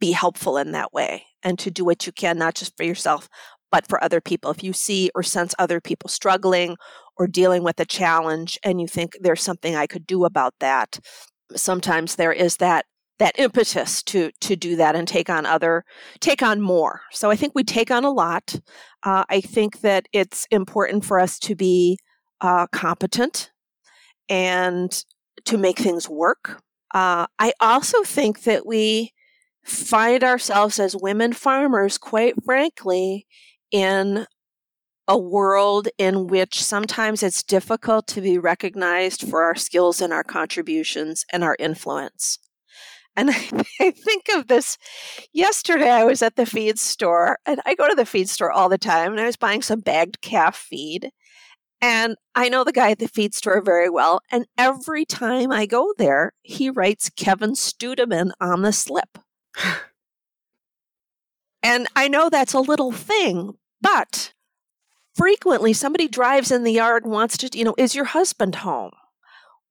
be 0.00 0.12
helpful 0.12 0.56
in 0.56 0.72
that 0.72 0.92
way 0.92 1.24
and 1.42 1.58
to 1.60 1.70
do 1.70 1.84
what 1.84 2.06
you 2.06 2.12
can 2.12 2.38
not 2.38 2.54
just 2.54 2.76
for 2.76 2.84
yourself 2.84 3.28
but 3.70 3.86
for 3.88 4.02
other 4.02 4.20
people. 4.20 4.50
If 4.50 4.62
you 4.62 4.72
see 4.72 5.10
or 5.14 5.22
sense 5.22 5.54
other 5.58 5.80
people 5.80 6.08
struggling 6.08 6.76
or 7.18 7.26
dealing 7.26 7.62
with 7.62 7.78
a 7.80 7.84
challenge 7.84 8.58
and 8.62 8.80
you 8.80 8.86
think 8.86 9.12
there's 9.20 9.42
something 9.42 9.74
i 9.74 9.86
could 9.86 10.06
do 10.06 10.24
about 10.24 10.54
that 10.60 10.98
sometimes 11.54 12.16
there 12.16 12.32
is 12.32 12.56
that 12.56 12.86
that 13.18 13.38
impetus 13.38 14.02
to 14.02 14.30
to 14.40 14.56
do 14.56 14.76
that 14.76 14.94
and 14.94 15.08
take 15.08 15.30
on 15.30 15.46
other 15.46 15.84
take 16.20 16.42
on 16.42 16.60
more. 16.60 17.02
So 17.12 17.30
i 17.30 17.36
think 17.36 17.54
we 17.54 17.64
take 17.64 17.90
on 17.90 18.04
a 18.04 18.10
lot. 18.10 18.60
Uh, 19.02 19.24
i 19.28 19.40
think 19.40 19.80
that 19.80 20.06
it's 20.12 20.46
important 20.50 21.04
for 21.04 21.18
us 21.18 21.38
to 21.40 21.54
be 21.54 21.98
uh, 22.40 22.66
competent 22.68 23.50
and 24.28 25.04
to 25.44 25.56
make 25.56 25.78
things 25.78 26.08
work. 26.08 26.62
Uh, 26.94 27.26
i 27.38 27.52
also 27.60 28.02
think 28.02 28.42
that 28.42 28.66
we 28.66 29.12
find 29.64 30.22
ourselves 30.22 30.78
as 30.78 30.96
women 30.96 31.32
farmers 31.32 31.98
quite 31.98 32.34
frankly 32.44 33.26
in 33.72 34.26
a 35.08 35.18
world 35.18 35.88
in 35.98 36.26
which 36.26 36.62
sometimes 36.62 37.22
it's 37.22 37.42
difficult 37.42 38.06
to 38.08 38.20
be 38.20 38.38
recognized 38.38 39.28
for 39.28 39.42
our 39.42 39.54
skills 39.54 40.00
and 40.00 40.12
our 40.12 40.24
contributions 40.24 41.24
and 41.32 41.44
our 41.44 41.56
influence 41.58 42.38
and 43.16 43.30
I, 43.80 43.90
think 43.90 44.26
of 44.34 44.48
this 44.48 44.78
yesterday, 45.32 45.90
I 45.90 46.04
was 46.04 46.22
at 46.22 46.36
the 46.36 46.46
feed 46.46 46.78
store, 46.78 47.38
and 47.46 47.60
I 47.64 47.74
go 47.74 47.88
to 47.88 47.94
the 47.94 48.06
feed 48.06 48.28
store 48.28 48.52
all 48.52 48.68
the 48.68 48.78
time, 48.78 49.12
and 49.12 49.20
I 49.20 49.26
was 49.26 49.36
buying 49.36 49.62
some 49.62 49.80
bagged 49.80 50.20
calf 50.20 50.56
feed. 50.56 51.10
And 51.80 52.16
I 52.34 52.48
know 52.48 52.64
the 52.64 52.72
guy 52.72 52.90
at 52.90 52.98
the 52.98 53.08
feed 53.08 53.34
store 53.34 53.60
very 53.60 53.90
well. 53.90 54.20
And 54.30 54.46
every 54.56 55.04
time 55.04 55.52
I 55.52 55.66
go 55.66 55.92
there, 55.98 56.32
he 56.42 56.70
writes 56.70 57.10
Kevin 57.10 57.52
Studeman 57.52 58.30
on 58.40 58.62
the 58.62 58.72
slip. 58.72 59.18
and 61.62 61.86
I 61.94 62.08
know 62.08 62.30
that's 62.30 62.54
a 62.54 62.60
little 62.60 62.92
thing, 62.92 63.58
but 63.80 64.32
frequently 65.14 65.74
somebody 65.74 66.08
drives 66.08 66.50
in 66.50 66.64
the 66.64 66.72
yard 66.72 67.04
and 67.04 67.12
wants 67.12 67.36
to, 67.38 67.50
you 67.56 67.64
know, 67.64 67.74
is 67.76 67.94
your 67.94 68.06
husband 68.06 68.56
home? 68.56 68.92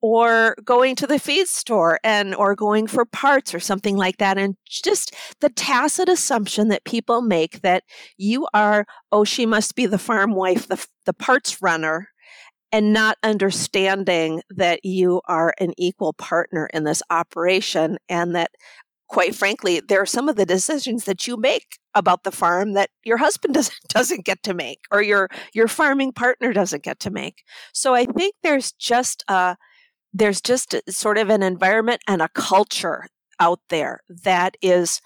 Or 0.07 0.55
going 0.63 0.95
to 0.97 1.07
the 1.07 1.17
feed 1.17 1.47
store 1.47 1.99
and 2.03 2.35
or 2.35 2.55
going 2.55 2.85
for 2.85 3.05
parts 3.05 3.55
or 3.55 3.59
something 3.59 3.97
like 3.97 4.17
that. 4.17 4.37
And 4.37 4.55
just 4.69 5.15
the 5.41 5.49
tacit 5.49 6.07
assumption 6.09 6.67
that 6.67 6.83
people 6.83 7.23
make 7.23 7.61
that 7.61 7.83
you 8.15 8.47
are, 8.53 8.85
oh, 9.11 9.23
she 9.23 9.47
must 9.47 9.73
be 9.73 9.87
the 9.87 9.97
farm 9.97 10.35
wife, 10.35 10.67
the, 10.67 10.85
the 11.07 11.13
parts 11.13 11.59
runner, 11.59 12.09
and 12.71 12.93
not 12.93 13.17
understanding 13.23 14.43
that 14.51 14.85
you 14.85 15.21
are 15.27 15.55
an 15.59 15.73
equal 15.75 16.13
partner 16.13 16.69
in 16.71 16.83
this 16.83 17.01
operation 17.09 17.97
and 18.07 18.35
that 18.35 18.51
quite 19.07 19.33
frankly, 19.33 19.79
there 19.79 20.01
are 20.01 20.05
some 20.05 20.29
of 20.29 20.35
the 20.35 20.45
decisions 20.45 21.05
that 21.05 21.27
you 21.27 21.35
make 21.35 21.79
about 21.95 22.23
the 22.23 22.31
farm 22.31 22.73
that 22.73 22.89
your 23.03 23.17
husband 23.17 23.53
doesn't 23.55 23.79
doesn't 23.89 24.25
get 24.25 24.43
to 24.43 24.53
make 24.53 24.81
or 24.91 25.01
your 25.01 25.29
your 25.53 25.67
farming 25.67 26.11
partner 26.11 26.53
doesn't 26.53 26.83
get 26.83 26.99
to 26.99 27.09
make. 27.09 27.43
So 27.73 27.95
I 27.95 28.05
think 28.05 28.35
there's 28.43 28.71
just 28.73 29.23
a 29.27 29.57
there's 30.15 30.39
just 30.39 30.73
sort 30.89 31.17
of 31.17 31.29
an 31.29 31.43
environment 31.43 32.01
and 32.07 32.21
a 32.21 32.29
culture 32.29 33.05
out 33.41 33.59
there 33.69 33.99
that 34.23 34.55
is 34.61 35.01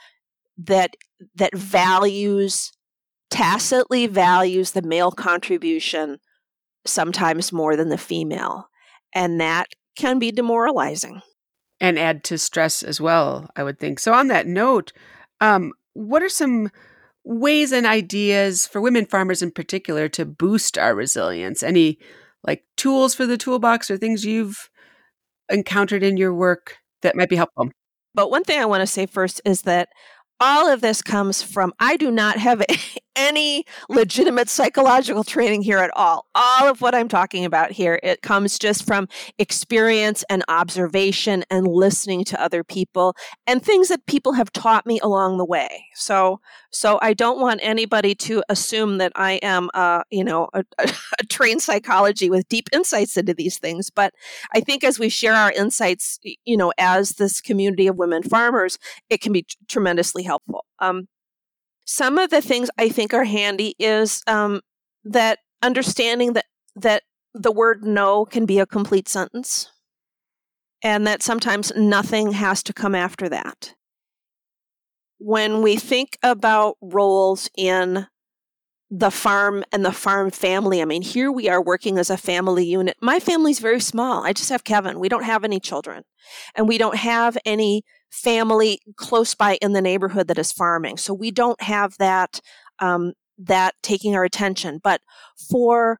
that 0.55 0.91
that 1.35 1.55
values 1.55 2.71
tacitly 3.31 4.05
values 4.05 4.71
the 4.71 4.83
male 4.83 5.11
contribution 5.11 6.19
sometimes 6.85 7.51
more 7.51 7.75
than 7.75 7.89
the 7.89 7.97
female 7.97 8.69
and 9.13 9.41
that 9.41 9.67
can 9.97 10.19
be 10.19 10.31
demoralizing 10.31 11.21
and 11.79 11.97
add 11.97 12.23
to 12.25 12.37
stress 12.37 12.83
as 12.83 12.99
well, 12.99 13.49
I 13.55 13.63
would 13.63 13.79
think. 13.79 13.99
So, 13.99 14.13
on 14.13 14.27
that 14.27 14.47
note, 14.47 14.91
um, 15.41 15.73
what 15.93 16.21
are 16.21 16.29
some 16.29 16.71
ways 17.23 17.71
and 17.71 17.85
ideas 17.85 18.67
for 18.67 18.81
women 18.81 19.05
farmers 19.05 19.41
in 19.41 19.51
particular 19.51 20.09
to 20.09 20.25
boost 20.25 20.77
our 20.77 20.93
resilience? 20.93 21.63
Any 21.63 21.99
like 22.43 22.63
tools 22.77 23.15
for 23.15 23.25
the 23.25 23.37
toolbox 23.37 23.89
or 23.89 23.97
things 23.97 24.25
you've 24.25 24.69
encountered 25.49 26.03
in 26.03 26.17
your 26.17 26.33
work 26.33 26.77
that 27.01 27.15
might 27.15 27.29
be 27.29 27.35
helpful? 27.35 27.69
But 28.13 28.31
one 28.31 28.43
thing 28.43 28.59
I 28.59 28.65
want 28.65 28.81
to 28.81 28.87
say 28.87 29.05
first 29.05 29.41
is 29.45 29.63
that 29.63 29.89
all 30.39 30.71
of 30.71 30.81
this 30.81 31.01
comes 31.01 31.41
from 31.41 31.73
I 31.79 31.97
do 31.97 32.11
not 32.11 32.37
have 32.37 32.63
any 33.19 33.65
legitimate 33.89 34.49
psychological 34.49 35.23
training 35.23 35.61
here 35.61 35.79
at 35.79 35.91
all. 35.95 36.25
All 36.33 36.69
of 36.69 36.81
what 36.81 36.95
I'm 36.95 37.09
talking 37.09 37.43
about 37.43 37.71
here, 37.71 37.99
it 38.01 38.21
comes 38.21 38.57
just 38.57 38.85
from 38.87 39.07
experience 39.37 40.23
and 40.29 40.43
observation 40.47 41.43
and 41.49 41.67
listening 41.67 42.23
to 42.25 42.41
other 42.41 42.63
people 42.63 43.15
and 43.45 43.61
things 43.61 43.89
that 43.89 44.05
people 44.05 44.33
have 44.33 44.51
taught 44.53 44.85
me 44.85 44.99
along 45.01 45.37
the 45.37 45.45
way. 45.45 45.85
So, 45.93 46.39
so 46.71 46.97
I 47.01 47.13
don't 47.13 47.41
want 47.41 47.59
anybody 47.61 48.15
to 48.15 48.41
assume 48.47 48.99
that 48.99 49.11
I 49.15 49.33
am, 49.43 49.69
uh, 49.73 50.03
you 50.09 50.23
know, 50.23 50.47
a, 50.53 50.63
a 50.79 51.25
trained 51.29 51.61
psychology 51.61 52.29
with 52.29 52.47
deep 52.47 52.69
insights 52.71 53.17
into 53.17 53.33
these 53.33 53.57
things. 53.57 53.89
But 53.89 54.13
I 54.53 54.61
think 54.61 54.83
as 54.83 54.97
we 54.97 55.09
share 55.09 55.33
our 55.33 55.51
insights, 55.51 56.19
you 56.45 56.55
know, 56.55 56.71
as 56.77 57.11
this 57.11 57.41
community 57.41 57.87
of 57.87 57.97
women 57.97 58.23
farmers, 58.23 58.79
it 59.09 59.19
can 59.19 59.33
be 59.33 59.41
t- 59.43 59.55
tremendously 59.67 60.23
helpful. 60.23 60.65
Um, 60.79 61.07
some 61.89 62.19
of 62.19 62.29
the 62.29 62.39
things 62.39 62.69
I 62.77 62.89
think 62.89 63.15
are 63.15 63.23
handy 63.23 63.73
is 63.79 64.21
um, 64.27 64.61
that 65.03 65.39
understanding 65.63 66.33
that 66.33 66.45
that 66.75 67.01
the 67.33 67.51
word 67.51 67.83
no 67.83 68.25
can 68.25 68.45
be 68.45 68.59
a 68.59 68.67
complete 68.67 69.09
sentence 69.09 69.71
and 70.83 71.07
that 71.07 71.23
sometimes 71.23 71.71
nothing 71.75 72.33
has 72.33 72.61
to 72.63 72.73
come 72.73 72.93
after 72.93 73.27
that. 73.29 73.73
When 75.17 75.63
we 75.63 75.77
think 75.77 76.19
about 76.21 76.77
roles 76.79 77.49
in 77.57 78.05
the 78.91 79.11
farm 79.11 79.63
and 79.71 79.85
the 79.85 79.91
farm 79.91 80.31
family, 80.31 80.81
I 80.81 80.85
mean, 80.85 81.01
here 81.01 81.31
we 81.31 81.47
are 81.47 81.61
working 81.61 81.97
as 81.97 82.09
a 82.09 82.17
family 82.17 82.65
unit. 82.65 82.97
My 83.01 83.19
family's 83.19 83.59
very 83.59 83.79
small. 83.79 84.23
I 84.23 84.33
just 84.33 84.49
have 84.49 84.63
Kevin. 84.63 84.99
We 84.99 85.09
don't 85.09 85.23
have 85.23 85.43
any 85.43 85.59
children, 85.59 86.03
and 86.55 86.67
we 86.67 86.77
don't 86.77 86.95
have 86.95 87.37
any 87.45 87.83
family 88.09 88.79
close 88.95 89.35
by 89.35 89.57
in 89.61 89.73
the 89.73 89.81
neighborhood 89.81 90.27
that 90.27 90.39
is 90.39 90.51
farming. 90.51 90.97
So 90.97 91.13
we 91.13 91.29
don't 91.29 91.61
have 91.61 91.97
that 91.99 92.41
um, 92.79 93.13
that 93.37 93.75
taking 93.83 94.15
our 94.15 94.23
attention. 94.23 94.79
But 94.83 95.01
for 95.49 95.99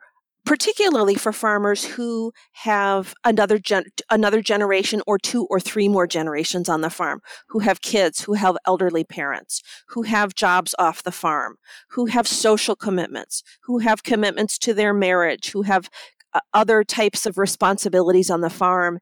particularly 0.50 1.14
for 1.14 1.32
farmers 1.32 1.86
who 1.86 2.34
have 2.54 3.14
another 3.24 3.60
gen- 3.60 3.84
another 4.10 4.42
generation 4.42 5.00
or 5.06 5.20
two 5.20 5.46
or 5.46 5.60
three 5.60 5.88
more 5.88 6.08
generations 6.08 6.68
on 6.68 6.82
the 6.82 6.90
farm, 6.90 7.22
who 7.50 7.60
have 7.60 7.84
kids, 7.84 8.22
who 8.22 8.34
have 8.34 8.58
elderly 8.66 9.04
parents, 9.04 9.62
who 9.90 10.02
have 10.02 10.34
jobs 10.34 10.74
off 10.80 11.04
the 11.04 11.12
farm, 11.12 11.58
who 11.92 12.08
have 12.08 12.28
social 12.28 12.76
commitments, 12.76 13.44
who 13.62 13.78
have 13.78 14.02
commitments 14.02 14.58
to 14.58 14.74
their 14.74 14.92
marriage, 14.92 15.52
who 15.52 15.62
have 15.62 15.88
uh, 16.34 16.40
other 16.52 16.84
types 16.84 17.28
of 17.28 17.38
responsibilities 17.38 18.32
on 18.32 18.42
the 18.42 18.50
farm 18.50 18.98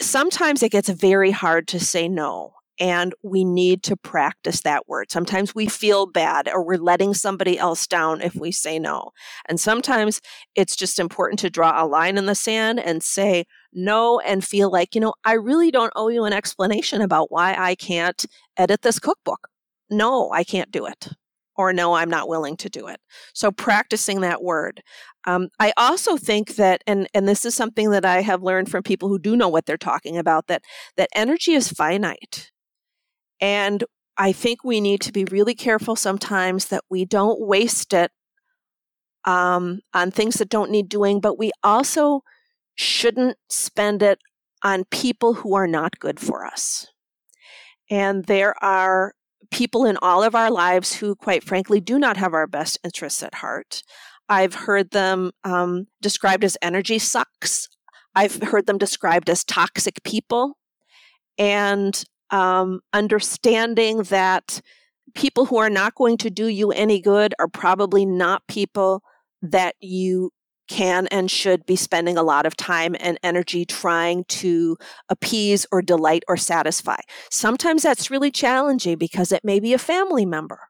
sometimes 0.00 0.62
it 0.62 0.72
gets 0.72 0.88
very 0.88 1.30
hard 1.30 1.68
to 1.68 1.78
say 1.78 2.08
no. 2.08 2.54
And 2.80 3.14
we 3.22 3.44
need 3.44 3.82
to 3.84 3.96
practice 3.96 4.62
that 4.62 4.88
word. 4.88 5.10
Sometimes 5.10 5.54
we 5.54 5.66
feel 5.66 6.06
bad 6.06 6.48
or 6.48 6.64
we're 6.64 6.78
letting 6.78 7.14
somebody 7.14 7.58
else 7.58 7.86
down 7.86 8.22
if 8.22 8.34
we 8.34 8.50
say 8.50 8.78
no. 8.78 9.10
And 9.46 9.60
sometimes 9.60 10.20
it's 10.54 10.74
just 10.74 10.98
important 10.98 11.38
to 11.40 11.50
draw 11.50 11.82
a 11.82 11.86
line 11.86 12.16
in 12.16 12.26
the 12.26 12.34
sand 12.34 12.80
and 12.80 13.02
say 13.02 13.44
no 13.72 14.18
and 14.20 14.42
feel 14.42 14.70
like, 14.70 14.94
you 14.94 15.00
know, 15.00 15.14
I 15.24 15.34
really 15.34 15.70
don't 15.70 15.92
owe 15.94 16.08
you 16.08 16.24
an 16.24 16.32
explanation 16.32 17.02
about 17.02 17.30
why 17.30 17.54
I 17.56 17.74
can't 17.74 18.24
edit 18.56 18.82
this 18.82 18.98
cookbook. 18.98 19.48
No, 19.90 20.30
I 20.32 20.42
can't 20.42 20.70
do 20.70 20.86
it 20.86 21.08
or 21.60 21.74
no, 21.74 21.92
I'm 21.92 22.08
not 22.08 22.28
willing 22.28 22.56
to 22.58 22.70
do 22.70 22.86
it. 22.86 23.00
So 23.34 23.52
practicing 23.52 24.22
that 24.22 24.42
word. 24.42 24.82
Um, 25.26 25.48
I 25.58 25.74
also 25.76 26.16
think 26.16 26.56
that, 26.56 26.82
and 26.86 27.06
and 27.12 27.28
this 27.28 27.44
is 27.44 27.54
something 27.54 27.90
that 27.90 28.06
I 28.06 28.22
have 28.22 28.42
learned 28.42 28.70
from 28.70 28.82
people 28.82 29.10
who 29.10 29.18
do 29.18 29.36
know 29.36 29.48
what 29.48 29.66
they're 29.66 29.76
talking 29.76 30.16
about 30.16 30.46
that 30.46 30.64
that 30.96 31.10
energy 31.14 31.52
is 31.52 31.70
finite, 31.70 32.50
and 33.40 33.84
I 34.16 34.32
think 34.32 34.64
we 34.64 34.80
need 34.80 35.00
to 35.02 35.12
be 35.12 35.24
really 35.24 35.54
careful 35.54 35.96
sometimes 35.96 36.66
that 36.66 36.84
we 36.90 37.04
don't 37.04 37.40
waste 37.40 37.92
it 37.92 38.12
um, 39.24 39.80
on 39.94 40.10
things 40.10 40.36
that 40.36 40.48
don't 40.48 40.70
need 40.70 40.88
doing, 40.88 41.20
but 41.20 41.38
we 41.38 41.52
also 41.62 42.22
shouldn't 42.74 43.38
spend 43.48 44.02
it 44.02 44.18
on 44.62 44.84
people 44.90 45.34
who 45.34 45.54
are 45.54 45.66
not 45.66 45.98
good 45.98 46.20
for 46.20 46.44
us. 46.44 46.86
And 47.90 48.26
there 48.26 48.54
are 48.62 49.14
people 49.50 49.84
in 49.84 49.96
all 50.00 50.22
of 50.22 50.34
our 50.34 50.50
lives 50.50 50.96
who, 50.96 51.14
quite 51.14 51.42
frankly, 51.42 51.80
do 51.80 51.98
not 51.98 52.16
have 52.16 52.34
our 52.34 52.46
best 52.46 52.78
interests 52.84 53.22
at 53.22 53.36
heart. 53.36 53.82
I've 54.28 54.54
heard 54.54 54.90
them 54.90 55.32
um, 55.44 55.86
described 56.00 56.44
as 56.44 56.56
energy 56.62 56.98
sucks. 56.98 57.68
I've 58.14 58.42
heard 58.42 58.66
them 58.66 58.78
described 58.78 59.28
as 59.28 59.44
toxic 59.44 60.02
people. 60.04 60.56
And 61.36 62.04
um, 62.30 62.80
understanding 62.92 64.02
that 64.04 64.60
people 65.14 65.46
who 65.46 65.56
are 65.56 65.70
not 65.70 65.94
going 65.94 66.16
to 66.18 66.30
do 66.30 66.46
you 66.46 66.70
any 66.70 67.00
good 67.00 67.34
are 67.38 67.48
probably 67.48 68.04
not 68.06 68.46
people 68.46 69.02
that 69.42 69.74
you 69.80 70.30
can 70.68 71.08
and 71.08 71.30
should 71.30 71.66
be 71.66 71.74
spending 71.74 72.16
a 72.16 72.22
lot 72.22 72.46
of 72.46 72.56
time 72.56 72.94
and 73.00 73.18
energy 73.24 73.64
trying 73.64 74.24
to 74.24 74.76
appease 75.08 75.66
or 75.72 75.82
delight 75.82 76.22
or 76.28 76.36
satisfy. 76.36 76.96
Sometimes 77.28 77.82
that's 77.82 78.10
really 78.10 78.30
challenging 78.30 78.96
because 78.96 79.32
it 79.32 79.44
may 79.44 79.58
be 79.58 79.74
a 79.74 79.78
family 79.78 80.24
member. 80.24 80.60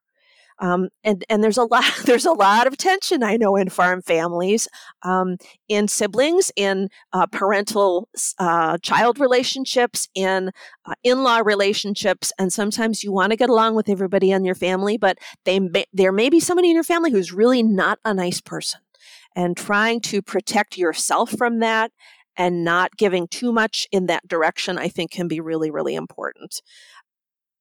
Um, 0.61 0.90
and 1.03 1.25
and 1.29 1.42
there's 1.42 1.57
a 1.57 1.64
lot 1.64 1.85
there's 2.05 2.27
a 2.27 2.33
lot 2.33 2.66
of 2.66 2.77
tension 2.77 3.23
I 3.23 3.37
know 3.37 3.57
in 3.57 3.68
farm 3.70 4.03
families, 4.03 4.68
um, 5.03 5.38
in 5.68 5.88
siblings, 5.88 6.53
in 6.55 6.88
uh, 7.12 7.27
parental 7.27 8.09
uh, 8.38 8.79
child 8.79 9.18
relationships, 9.18 10.09
in 10.14 10.51
uh, 10.85 10.94
in-law 11.03 11.38
relationships, 11.38 12.33
and 12.38 12.53
sometimes 12.53 13.03
you 13.03 13.12
want 13.12 13.33
to 13.33 13.37
get 13.37 13.51
along 13.51 13.75
with 13.75 13.88
everybody 13.88 14.31
in 14.31 14.44
your 14.44 14.55
family, 14.55 14.99
but 14.99 15.18
they 15.44 15.59
may, 15.59 15.87
there 15.92 16.12
may 16.12 16.29
be 16.29 16.40
somebody 16.40 16.68
in 16.68 16.75
your 16.75 16.85
family 16.85 17.11
who's 17.11 17.33
really 17.33 17.62
not 17.62 17.99
a 18.05 18.14
nice 18.14 18.40
person. 18.40 18.81
And 19.37 19.57
trying 19.57 20.01
to 20.03 20.20
protect 20.23 20.77
yourself 20.77 21.31
from 21.31 21.61
that 21.61 21.92
and 22.37 22.64
not 22.64 22.96
giving 22.96 23.29
too 23.29 23.53
much 23.53 23.87
in 23.92 24.07
that 24.07 24.27
direction 24.27 24.79
i 24.79 24.88
think 24.88 25.11
can 25.11 25.29
be 25.29 25.40
really 25.40 25.70
really 25.70 25.94
important. 25.94 26.61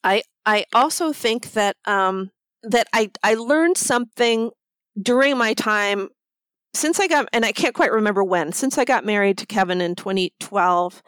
I 0.04 0.24
i 0.46 0.66
also 0.74 1.14
think 1.14 1.52
that 1.54 1.78
um 1.86 2.32
that 2.64 2.88
i 2.94 3.10
i 3.24 3.34
learned 3.34 3.78
something 3.78 4.52
during 5.02 5.38
my 5.38 5.54
time 5.54 6.10
since 6.74 7.00
i 7.00 7.08
got 7.08 7.28
and 7.34 7.46
i 7.46 7.52
can't 7.52 7.76
quite 7.76 7.92
remember 7.92 8.24
when 8.24 8.52
since 8.52 8.78
i 8.78 8.86
got 8.86 9.06
married 9.06 9.38
to 9.38 9.46
kevin 9.46 9.82
in 9.82 9.96
2012 9.96 11.02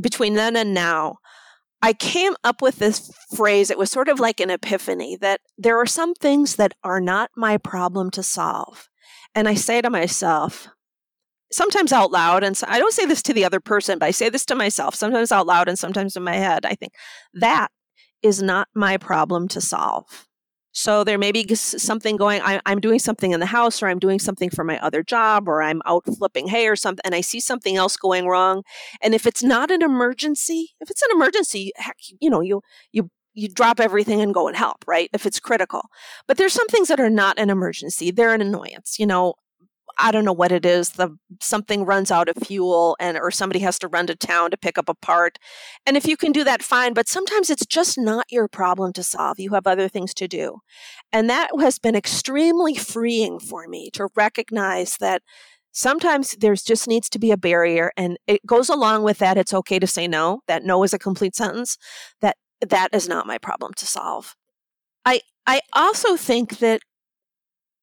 between 0.00 0.34
then 0.34 0.56
and 0.56 0.74
now 0.74 1.16
I 1.80 1.92
came 1.92 2.34
up 2.42 2.60
with 2.60 2.78
this 2.78 3.10
phrase. 3.36 3.70
It 3.70 3.78
was 3.78 3.90
sort 3.90 4.08
of 4.08 4.18
like 4.18 4.40
an 4.40 4.50
epiphany 4.50 5.16
that 5.20 5.40
there 5.56 5.78
are 5.78 5.86
some 5.86 6.14
things 6.14 6.56
that 6.56 6.74
are 6.82 7.00
not 7.00 7.30
my 7.36 7.56
problem 7.56 8.10
to 8.12 8.22
solve. 8.22 8.88
And 9.34 9.48
I 9.48 9.54
say 9.54 9.80
to 9.80 9.90
myself, 9.90 10.68
sometimes 11.52 11.92
out 11.92 12.10
loud, 12.10 12.42
and 12.42 12.56
so, 12.56 12.66
I 12.68 12.78
don't 12.78 12.92
say 12.92 13.06
this 13.06 13.22
to 13.22 13.32
the 13.32 13.44
other 13.44 13.60
person, 13.60 13.98
but 13.98 14.06
I 14.06 14.10
say 14.10 14.28
this 14.28 14.44
to 14.46 14.54
myself, 14.54 14.94
sometimes 14.94 15.30
out 15.30 15.46
loud 15.46 15.68
and 15.68 15.78
sometimes 15.78 16.16
in 16.16 16.24
my 16.24 16.34
head. 16.34 16.66
I 16.66 16.74
think 16.74 16.92
that 17.34 17.68
is 18.22 18.42
not 18.42 18.68
my 18.74 18.96
problem 18.96 19.46
to 19.48 19.60
solve. 19.60 20.27
So 20.78 21.02
there 21.02 21.18
may 21.18 21.32
be 21.32 21.44
something 21.56 22.16
going, 22.16 22.40
I, 22.40 22.60
am 22.64 22.78
doing 22.78 23.00
something 23.00 23.32
in 23.32 23.40
the 23.40 23.46
house, 23.46 23.82
or 23.82 23.88
I'm 23.88 23.98
doing 23.98 24.20
something 24.20 24.48
for 24.48 24.62
my 24.62 24.78
other 24.78 25.02
job, 25.02 25.48
or 25.48 25.60
I'm 25.60 25.82
out 25.86 26.04
flipping 26.16 26.46
hay 26.46 26.68
or 26.68 26.76
something, 26.76 27.02
and 27.04 27.16
I 27.16 27.20
see 27.20 27.40
something 27.40 27.74
else 27.74 27.96
going 27.96 28.28
wrong. 28.28 28.62
And 29.02 29.12
if 29.12 29.26
it's 29.26 29.42
not 29.42 29.72
an 29.72 29.82
emergency, 29.82 30.76
if 30.80 30.88
it's 30.88 31.02
an 31.02 31.08
emergency, 31.12 31.72
heck, 31.74 31.96
you 32.20 32.30
know, 32.30 32.40
you 32.40 32.62
you 32.92 33.10
you 33.34 33.48
drop 33.48 33.80
everything 33.80 34.20
and 34.20 34.32
go 34.32 34.46
and 34.46 34.56
help, 34.56 34.84
right? 34.86 35.10
If 35.12 35.26
it's 35.26 35.40
critical. 35.40 35.82
But 36.28 36.36
there's 36.36 36.52
some 36.52 36.68
things 36.68 36.86
that 36.88 37.00
are 37.00 37.10
not 37.10 37.40
an 37.40 37.50
emergency. 37.50 38.12
They're 38.12 38.32
an 38.32 38.40
annoyance. 38.40 39.00
You 39.00 39.06
know, 39.06 39.34
I 39.98 40.12
don't 40.12 40.24
know 40.24 40.32
what 40.32 40.52
it 40.52 40.64
is. 40.64 40.90
The 40.90 41.16
something 41.40 41.84
runs 41.84 42.10
out 42.10 42.28
of 42.28 42.36
fuel 42.46 42.96
and 43.00 43.18
or 43.18 43.30
somebody 43.30 43.60
has 43.60 43.78
to 43.80 43.88
run 43.88 44.06
to 44.06 44.14
town 44.14 44.50
to 44.50 44.56
pick 44.56 44.78
up 44.78 44.88
a 44.88 44.94
part. 44.94 45.38
And 45.84 45.96
if 45.96 46.06
you 46.06 46.16
can 46.16 46.32
do 46.32 46.44
that 46.44 46.62
fine, 46.62 46.92
but 46.92 47.08
sometimes 47.08 47.50
it's 47.50 47.66
just 47.66 47.98
not 47.98 48.26
your 48.30 48.48
problem 48.48 48.92
to 48.94 49.02
solve. 49.02 49.40
You 49.40 49.50
have 49.50 49.66
other 49.66 49.88
things 49.88 50.14
to 50.14 50.28
do. 50.28 50.60
And 51.12 51.28
that 51.28 51.50
has 51.60 51.78
been 51.78 51.96
extremely 51.96 52.74
freeing 52.74 53.40
for 53.40 53.66
me 53.66 53.90
to 53.94 54.08
recognize 54.14 54.96
that 54.98 55.22
sometimes 55.72 56.36
there's 56.40 56.62
just 56.62 56.88
needs 56.88 57.08
to 57.10 57.18
be 57.18 57.30
a 57.30 57.36
barrier 57.36 57.92
and 57.96 58.18
it 58.26 58.44
goes 58.46 58.68
along 58.68 59.02
with 59.02 59.18
that 59.18 59.36
it's 59.36 59.54
okay 59.54 59.78
to 59.78 59.86
say 59.86 60.08
no 60.08 60.40
that 60.48 60.64
no 60.64 60.82
is 60.82 60.94
a 60.94 60.98
complete 60.98 61.36
sentence 61.36 61.76
that 62.20 62.36
that 62.66 62.88
is 62.92 63.06
not 63.06 63.26
my 63.26 63.38
problem 63.38 63.72
to 63.74 63.86
solve 63.86 64.34
i 65.04 65.20
i 65.46 65.60
also 65.74 66.16
think 66.16 66.58
that 66.58 66.80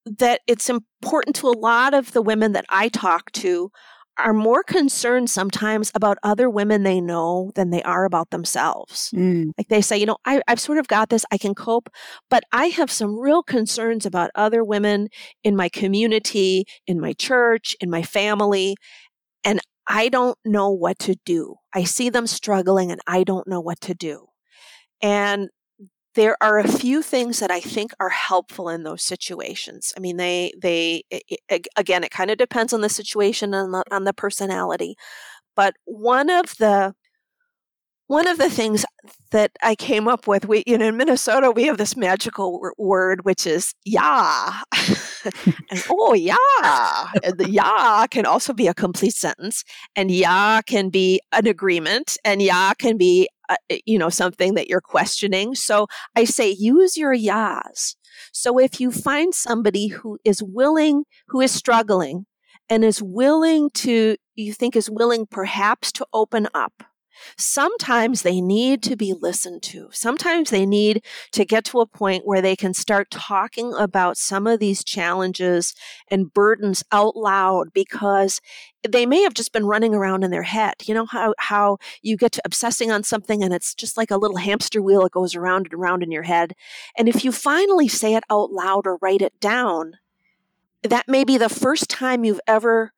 that 0.05 0.41
it's 0.47 0.69
important 0.69 1.35
to 1.37 1.47
a 1.47 1.57
lot 1.57 1.93
of 1.93 2.11
the 2.13 2.21
women 2.21 2.51
that 2.53 2.65
I 2.69 2.89
talk 2.89 3.31
to 3.33 3.71
are 4.17 4.33
more 4.33 4.63
concerned 4.63 5.29
sometimes 5.29 5.91
about 5.93 6.17
other 6.23 6.49
women 6.49 6.83
they 6.83 7.01
know 7.01 7.51
than 7.55 7.69
they 7.69 7.83
are 7.83 8.05
about 8.05 8.29
themselves. 8.29 9.11
Mm. 9.13 9.51
Like 9.57 9.67
they 9.67 9.81
say, 9.81 9.97
you 9.97 10.05
know, 10.05 10.17
I, 10.25 10.41
have 10.47 10.59
sort 10.59 10.77
of 10.77 10.87
got 10.87 11.09
this, 11.09 11.25
I 11.31 11.37
can 11.37 11.53
cope, 11.53 11.89
but 12.29 12.43
I 12.51 12.67
have 12.67 12.89
some 12.89 13.19
real 13.19 13.43
concerns 13.43 14.05
about 14.05 14.31
other 14.33 14.63
women 14.63 15.09
in 15.43 15.55
my 15.55 15.67
community, 15.67 16.65
in 16.87 16.99
my 16.99 17.13
church, 17.13 17.75
in 17.81 17.89
my 17.89 18.03
family, 18.03 18.77
and 19.43 19.59
I 19.87 20.09
don't 20.09 20.37
know 20.45 20.71
what 20.71 20.97
to 20.99 21.15
do. 21.25 21.55
I 21.73 21.83
see 21.83 22.09
them 22.09 22.25
struggling 22.25 22.91
and 22.91 23.01
I 23.05 23.23
don't 23.23 23.47
know 23.47 23.59
what 23.59 23.81
to 23.81 23.93
do. 23.93 24.27
And 25.01 25.49
there 26.15 26.37
are 26.41 26.59
a 26.59 26.67
few 26.67 27.01
things 27.01 27.39
that 27.39 27.51
I 27.51 27.59
think 27.59 27.91
are 27.99 28.09
helpful 28.09 28.69
in 28.69 28.83
those 28.83 29.03
situations. 29.03 29.93
I 29.97 29.99
mean, 29.99 30.17
they 30.17 30.53
they 30.61 31.03
it, 31.09 31.67
again, 31.77 32.03
it 32.03 32.11
kind 32.11 32.31
of 32.31 32.37
depends 32.37 32.73
on 32.73 32.81
the 32.81 32.89
situation 32.89 33.53
and 33.53 33.73
the, 33.73 33.83
on 33.91 34.05
the 34.05 34.13
personality, 34.13 34.95
but 35.55 35.75
one 35.85 36.29
of 36.29 36.57
the 36.57 36.93
one 38.07 38.27
of 38.27 38.37
the 38.37 38.49
things 38.51 38.85
that 39.31 39.51
I 39.63 39.75
came 39.75 40.07
up 40.07 40.27
with, 40.27 40.45
we 40.47 40.63
you 40.67 40.77
know 40.77 40.87
in 40.89 40.97
Minnesota 40.97 41.51
we 41.51 41.63
have 41.63 41.77
this 41.77 41.97
magical 41.97 42.61
word 42.77 43.25
which 43.25 43.47
is 43.47 43.73
yeah, 43.83 44.61
and 45.71 45.83
oh 45.89 46.13
yeah, 46.13 46.35
and 47.23 47.37
the 47.37 47.49
yeah 47.49 48.05
can 48.09 48.25
also 48.25 48.53
be 48.53 48.67
a 48.67 48.73
complete 48.73 49.15
sentence, 49.15 49.63
and 49.95 50.11
yeah 50.11 50.61
can 50.61 50.89
be 50.89 51.19
an 51.31 51.47
agreement, 51.47 52.17
and 52.23 52.41
yeah 52.41 52.73
can 52.75 52.97
be 52.97 53.27
uh, 53.49 53.55
you 53.85 53.97
know 53.97 54.09
something 54.09 54.55
that 54.55 54.67
you're 54.67 54.81
questioning. 54.81 55.55
So 55.55 55.87
I 56.15 56.25
say 56.25 56.51
use 56.51 56.97
your 56.97 57.13
yas. 57.13 57.95
So 58.31 58.57
if 58.57 58.79
you 58.79 58.91
find 58.91 59.33
somebody 59.33 59.87
who 59.87 60.17
is 60.23 60.41
willing, 60.41 61.03
who 61.27 61.41
is 61.41 61.51
struggling, 61.51 62.25
and 62.69 62.83
is 62.83 63.01
willing 63.01 63.69
to, 63.71 64.15
you 64.35 64.53
think 64.53 64.75
is 64.75 64.89
willing 64.89 65.27
perhaps 65.27 65.91
to 65.93 66.07
open 66.13 66.47
up 66.53 66.83
Sometimes 67.37 68.21
they 68.21 68.41
need 68.41 68.81
to 68.83 68.95
be 68.95 69.13
listened 69.13 69.63
to. 69.63 69.89
Sometimes 69.91 70.49
they 70.49 70.65
need 70.65 71.03
to 71.31 71.45
get 71.45 71.65
to 71.65 71.79
a 71.79 71.85
point 71.85 72.25
where 72.25 72.41
they 72.41 72.55
can 72.55 72.73
start 72.73 73.09
talking 73.11 73.73
about 73.73 74.17
some 74.17 74.47
of 74.47 74.59
these 74.59 74.83
challenges 74.83 75.73
and 76.09 76.33
burdens 76.33 76.83
out 76.91 77.15
loud 77.15 77.73
because 77.73 78.41
they 78.87 79.05
may 79.05 79.21
have 79.21 79.33
just 79.33 79.51
been 79.51 79.65
running 79.65 79.95
around 79.95 80.23
in 80.23 80.31
their 80.31 80.43
head. 80.43 80.75
You 80.83 80.93
know 80.93 81.05
how 81.05 81.33
how 81.39 81.77
you 82.01 82.17
get 82.17 82.31
to 82.33 82.41
obsessing 82.45 82.91
on 82.91 83.03
something 83.03 83.43
and 83.43 83.53
it's 83.53 83.73
just 83.73 83.97
like 83.97 84.11
a 84.11 84.17
little 84.17 84.37
hamster 84.37 84.81
wheel 84.81 85.03
that 85.03 85.11
goes 85.11 85.35
around 85.35 85.67
and 85.67 85.73
around 85.73 86.03
in 86.03 86.11
your 86.11 86.23
head. 86.23 86.53
And 86.97 87.09
if 87.09 87.23
you 87.23 87.31
finally 87.31 87.87
say 87.87 88.15
it 88.15 88.23
out 88.29 88.51
loud 88.51 88.85
or 88.85 88.97
write 89.01 89.21
it 89.21 89.39
down, 89.39 89.97
that 90.83 91.07
may 91.07 91.23
be 91.23 91.37
the 91.37 91.49
first 91.49 91.89
time 91.89 92.23
you've 92.23 92.41
ever 92.47 92.93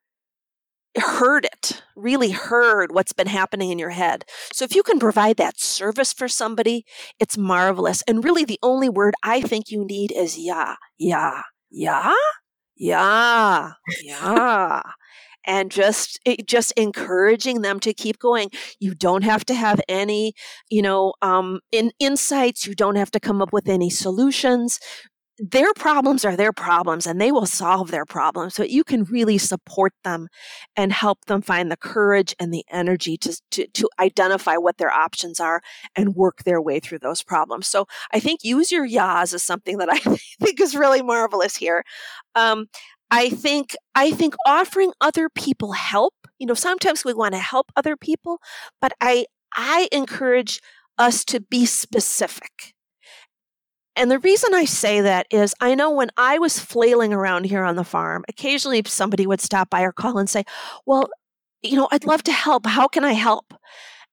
heard 0.96 1.44
it, 1.44 1.82
really 1.96 2.30
heard 2.30 2.92
what's 2.92 3.12
been 3.12 3.26
happening 3.26 3.70
in 3.70 3.78
your 3.78 3.90
head. 3.90 4.24
So 4.52 4.64
if 4.64 4.74
you 4.74 4.82
can 4.82 4.98
provide 4.98 5.36
that 5.36 5.60
service 5.60 6.12
for 6.12 6.28
somebody, 6.28 6.84
it's 7.18 7.38
marvelous. 7.38 8.02
And 8.08 8.24
really 8.24 8.44
the 8.44 8.58
only 8.62 8.88
word 8.88 9.14
I 9.22 9.40
think 9.40 9.70
you 9.70 9.84
need 9.84 10.12
is 10.12 10.38
yeah, 10.38 10.76
yeah, 10.98 11.42
yeah, 11.70 12.14
yeah, 12.76 13.72
yeah. 14.02 14.82
and 15.46 15.70
just 15.70 16.20
just 16.46 16.72
encouraging 16.72 17.62
them 17.62 17.80
to 17.80 17.92
keep 17.94 18.18
going 18.18 18.50
you 18.78 18.94
don't 18.94 19.24
have 19.24 19.44
to 19.46 19.54
have 19.54 19.80
any 19.88 20.34
you 20.68 20.82
know 20.82 21.14
um, 21.22 21.60
in 21.72 21.90
insights 21.98 22.66
you 22.66 22.74
don't 22.74 22.96
have 22.96 23.10
to 23.10 23.20
come 23.20 23.42
up 23.42 23.52
with 23.52 23.68
any 23.68 23.90
solutions 23.90 24.78
their 25.38 25.72
problems 25.74 26.24
are 26.24 26.36
their 26.36 26.52
problems 26.52 27.06
and 27.06 27.20
they 27.20 27.30
will 27.30 27.46
solve 27.46 27.90
their 27.90 28.04
problems. 28.04 28.54
So 28.54 28.64
you 28.64 28.82
can 28.82 29.04
really 29.04 29.38
support 29.38 29.92
them 30.02 30.28
and 30.76 30.92
help 30.92 31.26
them 31.26 31.42
find 31.42 31.70
the 31.70 31.76
courage 31.76 32.34
and 32.40 32.52
the 32.52 32.64
energy 32.70 33.16
to, 33.18 33.40
to, 33.52 33.66
to, 33.68 33.88
identify 34.00 34.56
what 34.56 34.78
their 34.78 34.90
options 34.90 35.40
are 35.40 35.60
and 35.96 36.14
work 36.14 36.44
their 36.44 36.60
way 36.60 36.78
through 36.78 37.00
those 37.00 37.22
problems. 37.22 37.66
So 37.66 37.86
I 38.12 38.20
think 38.20 38.44
use 38.44 38.70
your 38.70 38.84
yas 38.84 39.32
is 39.32 39.42
something 39.42 39.78
that 39.78 39.90
I 39.90 39.98
think 40.40 40.60
is 40.60 40.76
really 40.76 41.02
marvelous 41.02 41.56
here. 41.56 41.84
Um, 42.34 42.66
I 43.10 43.30
think 43.30 43.74
I 43.94 44.10
think 44.10 44.34
offering 44.46 44.92
other 45.00 45.28
people 45.28 45.72
help, 45.72 46.14
you 46.38 46.46
know, 46.46 46.54
sometimes 46.54 47.04
we 47.04 47.14
want 47.14 47.34
to 47.34 47.40
help 47.40 47.72
other 47.76 47.96
people, 47.96 48.40
but 48.80 48.92
I 49.00 49.26
I 49.56 49.88
encourage 49.92 50.60
us 50.98 51.24
to 51.26 51.40
be 51.40 51.64
specific 51.64 52.74
and 53.98 54.10
the 54.10 54.20
reason 54.20 54.54
I 54.54 54.64
say 54.64 55.00
that 55.00 55.26
is 55.30 55.54
I 55.60 55.74
know 55.74 55.90
when 55.90 56.10
I 56.16 56.38
was 56.38 56.60
flailing 56.60 57.12
around 57.12 57.44
here 57.44 57.64
on 57.64 57.76
the 57.76 57.84
farm, 57.84 58.24
occasionally 58.28 58.80
somebody 58.86 59.26
would 59.26 59.40
stop 59.40 59.68
by 59.68 59.82
or 59.82 59.92
call 59.92 60.18
and 60.18 60.30
say, 60.30 60.44
Well, 60.86 61.10
you 61.62 61.76
know, 61.76 61.88
I'd 61.90 62.06
love 62.06 62.22
to 62.24 62.32
help. 62.32 62.64
How 62.64 62.86
can 62.86 63.04
I 63.04 63.12
help? 63.12 63.52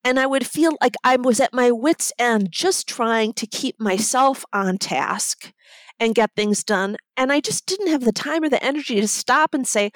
And 0.04 0.20
I 0.20 0.26
would 0.26 0.46
feel 0.46 0.76
like 0.82 0.96
I 1.04 1.16
was 1.18 1.40
at 1.40 1.54
my 1.54 1.72
wits' 1.72 2.12
end 2.18 2.52
just 2.52 2.88
trying 2.88 3.34
to 3.34 3.46
keep 3.46 3.80
myself 3.80 4.44
on 4.52 4.80
task 4.80 5.54
and 6.00 6.16
get 6.16 6.32
things 6.36 6.64
done. 6.64 6.98
And 7.16 7.32
I 7.32 7.40
just 7.40 7.68
didn't 7.68 7.88
have 7.88 8.04
the 8.04 8.12
time 8.12 8.44
or 8.44 8.50
the 8.50 8.64
energy 8.64 9.00
to 9.02 9.08
stop 9.08 9.54
and 9.54 9.68
say, 9.68 9.92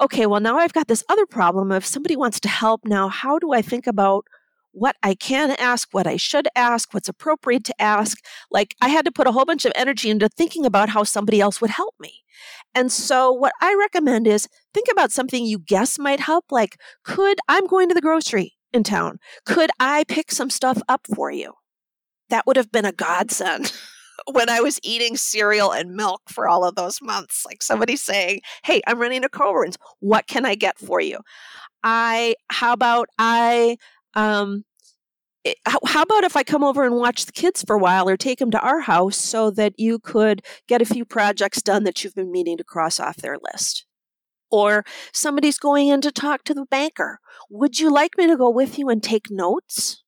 okay, 0.00 0.26
well, 0.26 0.40
now 0.40 0.58
I've 0.58 0.72
got 0.72 0.88
this 0.88 1.04
other 1.08 1.26
problem. 1.26 1.72
If 1.72 1.84
somebody 1.84 2.16
wants 2.16 2.40
to 2.40 2.48
help 2.48 2.82
now, 2.84 3.08
how 3.08 3.38
do 3.38 3.52
I 3.52 3.62
think 3.62 3.86
about 3.86 4.26
what 4.74 4.96
I 5.02 5.14
can 5.14 5.52
ask, 5.52 5.88
what 5.92 6.06
I 6.06 6.16
should 6.16 6.48
ask, 6.56 6.92
what's 6.92 7.08
appropriate 7.08 7.64
to 7.64 7.80
ask. 7.80 8.18
Like 8.50 8.74
I 8.80 8.88
had 8.88 9.04
to 9.04 9.12
put 9.12 9.26
a 9.26 9.32
whole 9.32 9.44
bunch 9.44 9.64
of 9.64 9.72
energy 9.74 10.10
into 10.10 10.28
thinking 10.28 10.66
about 10.66 10.88
how 10.88 11.04
somebody 11.04 11.40
else 11.40 11.60
would 11.60 11.70
help 11.70 11.94
me. 12.00 12.24
And 12.74 12.90
so, 12.90 13.32
what 13.32 13.52
I 13.60 13.74
recommend 13.78 14.26
is 14.26 14.48
think 14.72 14.88
about 14.90 15.12
something 15.12 15.46
you 15.46 15.58
guess 15.60 15.98
might 15.98 16.20
help. 16.20 16.46
Like, 16.50 16.76
could 17.04 17.38
I'm 17.48 17.66
going 17.66 17.88
to 17.88 17.94
the 17.94 18.00
grocery 18.00 18.54
in 18.72 18.82
town? 18.82 19.18
Could 19.46 19.70
I 19.78 20.04
pick 20.08 20.32
some 20.32 20.50
stuff 20.50 20.82
up 20.88 21.06
for 21.14 21.30
you? 21.30 21.52
That 22.30 22.46
would 22.46 22.56
have 22.56 22.72
been 22.72 22.84
a 22.84 22.92
godsend. 22.92 23.72
when 24.30 24.48
I 24.48 24.60
was 24.60 24.78
eating 24.82 25.16
cereal 25.16 25.72
and 25.72 25.94
milk 25.94 26.22
for 26.28 26.48
all 26.48 26.64
of 26.64 26.76
those 26.76 27.00
months. 27.02 27.44
Like 27.44 27.62
somebody 27.62 27.96
saying, 27.96 28.40
Hey, 28.64 28.80
I'm 28.86 29.00
running 29.00 29.24
a 29.24 29.28
Coborn's. 29.28 29.76
What 30.00 30.26
can 30.26 30.46
I 30.46 30.54
get 30.54 30.78
for 30.78 31.00
you? 31.00 31.18
I, 31.82 32.34
how 32.50 32.72
about 32.72 33.08
I 33.18 33.76
um, 34.14 34.64
it, 35.44 35.58
how, 35.66 35.78
how 35.86 36.02
about 36.02 36.24
if 36.24 36.36
I 36.36 36.42
come 36.42 36.64
over 36.64 36.84
and 36.84 36.96
watch 36.96 37.26
the 37.26 37.32
kids 37.32 37.62
for 37.66 37.76
a 37.76 37.78
while 37.78 38.08
or 38.08 38.16
take 38.16 38.38
them 38.38 38.50
to 38.52 38.60
our 38.60 38.80
house 38.80 39.16
so 39.16 39.50
that 39.52 39.74
you 39.78 39.98
could 39.98 40.42
get 40.68 40.82
a 40.82 40.86
few 40.86 41.04
projects 41.04 41.62
done 41.62 41.84
that 41.84 42.02
you've 42.02 42.14
been 42.14 42.32
meaning 42.32 42.56
to 42.56 42.64
cross 42.64 42.98
off 42.98 43.16
their 43.16 43.36
list? 43.52 43.86
Or 44.50 44.84
somebody's 45.12 45.58
going 45.58 45.88
in 45.88 46.00
to 46.02 46.12
talk 46.12 46.44
to 46.44 46.54
the 46.54 46.66
banker. 46.70 47.18
Would 47.50 47.80
you 47.80 47.92
like 47.92 48.12
me 48.16 48.26
to 48.28 48.36
go 48.36 48.50
with 48.50 48.78
you 48.78 48.88
and 48.88 49.02
take 49.02 49.30
notes? 49.30 50.03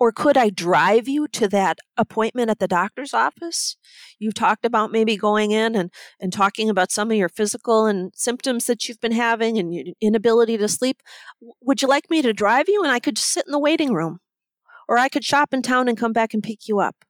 Or 0.00 0.10
could 0.10 0.36
I 0.36 0.50
drive 0.50 1.08
you 1.08 1.28
to 1.28 1.48
that 1.48 1.78
appointment 1.96 2.50
at 2.50 2.58
the 2.58 2.68
doctor's 2.68 3.14
office? 3.14 3.76
You've 4.18 4.34
talked 4.34 4.64
about 4.64 4.90
maybe 4.90 5.16
going 5.16 5.52
in 5.52 5.76
and, 5.76 5.90
and 6.20 6.32
talking 6.32 6.68
about 6.68 6.90
some 6.90 7.10
of 7.10 7.16
your 7.16 7.28
physical 7.28 7.86
and 7.86 8.12
symptoms 8.14 8.66
that 8.66 8.88
you've 8.88 9.00
been 9.00 9.12
having 9.12 9.56
and 9.56 9.72
your 9.72 9.84
inability 10.00 10.58
to 10.58 10.68
sleep. 10.68 11.00
Would 11.62 11.80
you 11.80 11.88
like 11.88 12.10
me 12.10 12.22
to 12.22 12.32
drive 12.32 12.68
you 12.68 12.82
and 12.82 12.92
I 12.92 12.98
could 12.98 13.16
just 13.16 13.30
sit 13.30 13.46
in 13.46 13.52
the 13.52 13.58
waiting 13.58 13.94
room? 13.94 14.18
Or 14.88 14.98
I 14.98 15.08
could 15.08 15.24
shop 15.24 15.54
in 15.54 15.62
town 15.62 15.88
and 15.88 15.96
come 15.96 16.12
back 16.12 16.34
and 16.34 16.42
pick 16.42 16.68
you 16.68 16.80
up. 16.80 17.04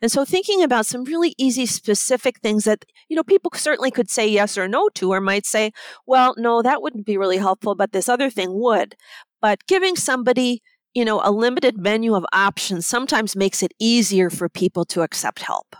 And 0.00 0.10
so 0.10 0.24
thinking 0.24 0.62
about 0.62 0.86
some 0.86 1.04
really 1.04 1.34
easy 1.38 1.66
specific 1.66 2.40
things 2.40 2.64
that, 2.64 2.84
you 3.08 3.16
know, 3.16 3.22
people 3.22 3.50
certainly 3.54 3.90
could 3.90 4.10
say 4.10 4.26
yes 4.26 4.58
or 4.58 4.66
no 4.66 4.88
to, 4.94 5.12
or 5.12 5.20
might 5.20 5.46
say, 5.46 5.72
well, 6.06 6.34
no, 6.36 6.62
that 6.62 6.82
wouldn't 6.82 7.06
be 7.06 7.16
really 7.16 7.36
helpful, 7.36 7.74
but 7.74 7.92
this 7.92 8.08
other 8.08 8.30
thing 8.30 8.48
would. 8.52 8.96
But 9.40 9.66
giving 9.66 9.94
somebody 9.94 10.62
you 10.94 11.04
know, 11.04 11.20
a 11.22 11.30
limited 11.30 11.78
menu 11.78 12.14
of 12.14 12.24
options 12.32 12.86
sometimes 12.86 13.36
makes 13.36 13.62
it 13.62 13.72
easier 13.78 14.30
for 14.30 14.48
people 14.48 14.84
to 14.86 15.02
accept 15.02 15.42
help. 15.42 15.76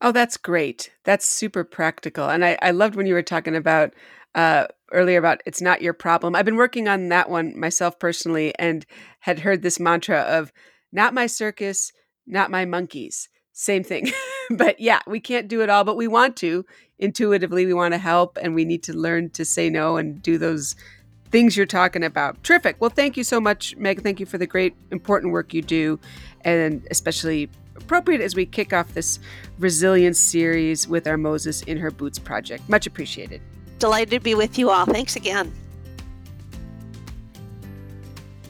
Oh, 0.00 0.12
that's 0.12 0.36
great. 0.36 0.90
That's 1.04 1.28
super 1.28 1.64
practical. 1.64 2.28
And 2.28 2.44
I, 2.44 2.58
I 2.60 2.72
loved 2.72 2.94
when 2.94 3.06
you 3.06 3.14
were 3.14 3.22
talking 3.22 3.56
about 3.56 3.94
uh, 4.34 4.66
earlier 4.92 5.18
about 5.18 5.42
it's 5.46 5.62
not 5.62 5.82
your 5.82 5.94
problem. 5.94 6.34
I've 6.34 6.44
been 6.44 6.56
working 6.56 6.88
on 6.88 7.08
that 7.08 7.30
one 7.30 7.58
myself 7.58 7.98
personally 7.98 8.52
and 8.58 8.84
had 9.20 9.40
heard 9.40 9.62
this 9.62 9.80
mantra 9.80 10.18
of 10.20 10.52
not 10.92 11.14
my 11.14 11.26
circus, 11.26 11.92
not 12.26 12.50
my 12.50 12.64
monkeys. 12.64 13.28
Same 13.52 13.84
thing. 13.84 14.10
but 14.50 14.80
yeah, 14.80 15.00
we 15.06 15.20
can't 15.20 15.48
do 15.48 15.62
it 15.62 15.70
all, 15.70 15.84
but 15.84 15.96
we 15.96 16.08
want 16.08 16.36
to. 16.38 16.66
Intuitively, 16.98 17.66
we 17.66 17.74
want 17.74 17.94
to 17.94 17.98
help 17.98 18.38
and 18.40 18.54
we 18.54 18.64
need 18.64 18.82
to 18.84 18.92
learn 18.96 19.30
to 19.30 19.44
say 19.44 19.70
no 19.70 19.96
and 19.96 20.22
do 20.22 20.38
those 20.38 20.76
things 21.34 21.56
you're 21.56 21.66
talking 21.66 22.04
about. 22.04 22.40
Terrific. 22.44 22.76
Well, 22.78 22.90
thank 22.90 23.16
you 23.16 23.24
so 23.24 23.40
much, 23.40 23.74
Meg. 23.76 24.02
Thank 24.04 24.20
you 24.20 24.26
for 24.26 24.38
the 24.38 24.46
great, 24.46 24.76
important 24.92 25.32
work 25.32 25.52
you 25.52 25.62
do, 25.62 25.98
and 26.42 26.86
especially 26.92 27.50
appropriate 27.74 28.20
as 28.20 28.36
we 28.36 28.46
kick 28.46 28.72
off 28.72 28.94
this 28.94 29.18
resilience 29.58 30.16
series 30.16 30.86
with 30.86 31.08
our 31.08 31.16
Moses 31.16 31.62
in 31.62 31.76
Her 31.76 31.90
Boots 31.90 32.20
project. 32.20 32.68
Much 32.68 32.86
appreciated. 32.86 33.42
Delighted 33.80 34.10
to 34.12 34.20
be 34.20 34.36
with 34.36 34.56
you 34.60 34.70
all. 34.70 34.86
Thanks 34.86 35.16
again. 35.16 35.52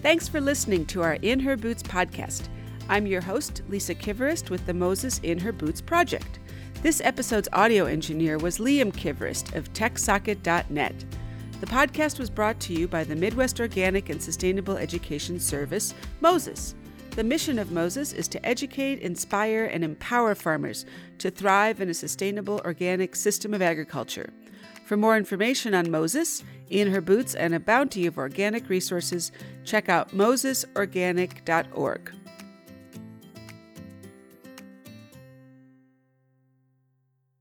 Thanks 0.03 0.29
for 0.29 0.43
listening 0.43 0.85
to 0.89 1.01
our 1.01 1.15
In 1.23 1.41
Her 1.41 1.57
Boots 1.57 1.83
podcast. 1.83 2.49
I'm 2.91 3.07
your 3.07 3.23
host, 3.23 3.63
Lisa 3.67 3.95
Kivirist, 3.95 4.51
with 4.51 4.67
the 4.67 4.75
Moses 4.75 5.21
in 5.23 5.39
Her 5.39 5.53
Boots 5.53 5.81
project. 5.81 6.39
This 6.83 7.01
episode's 7.01 7.49
audio 7.55 7.87
engineer 7.87 8.37
was 8.37 8.59
Liam 8.59 8.93
Kivirist 8.93 9.55
of 9.55 9.73
TechSocket.net. 9.73 11.05
The 11.61 11.67
podcast 11.67 12.19
was 12.19 12.31
brought 12.31 12.59
to 12.61 12.75
you 12.75 12.89
by 12.89 13.05
the 13.05 13.15
Midwest 13.15 13.61
Organic 13.61 14.11
and 14.11 14.21
Sustainable 14.21 14.77
Education 14.77 15.39
Service, 15.39 15.95
Moses. 16.21 16.75
The 17.13 17.25
mission 17.25 17.61
of 17.61 17.71
Moses 17.71 18.13
is 18.13 18.27
to 18.29 18.45
educate, 18.45 19.01
inspire, 19.01 19.67
and 19.67 19.85
empower 19.85 20.35
farmers 20.35 20.85
to 21.19 21.31
thrive 21.31 21.81
in 21.81 21.89
a 21.89 21.95
sustainable 21.95 22.61
organic 22.65 23.15
system 23.15 23.55
of 23.55 23.63
agriculture. 23.63 24.33
For 24.85 24.97
more 24.97 25.17
information 25.17 25.75
on 25.75 25.91
Moses, 25.91 26.43
in 26.69 26.91
her 26.91 27.01
boots, 27.01 27.35
and 27.35 27.55
a 27.55 27.61
bounty 27.61 28.07
of 28.07 28.19
organic 28.19 28.69
resources, 28.69 29.33
check 29.65 29.89
out 29.89 30.11
mosesorganic.org. 30.11 32.13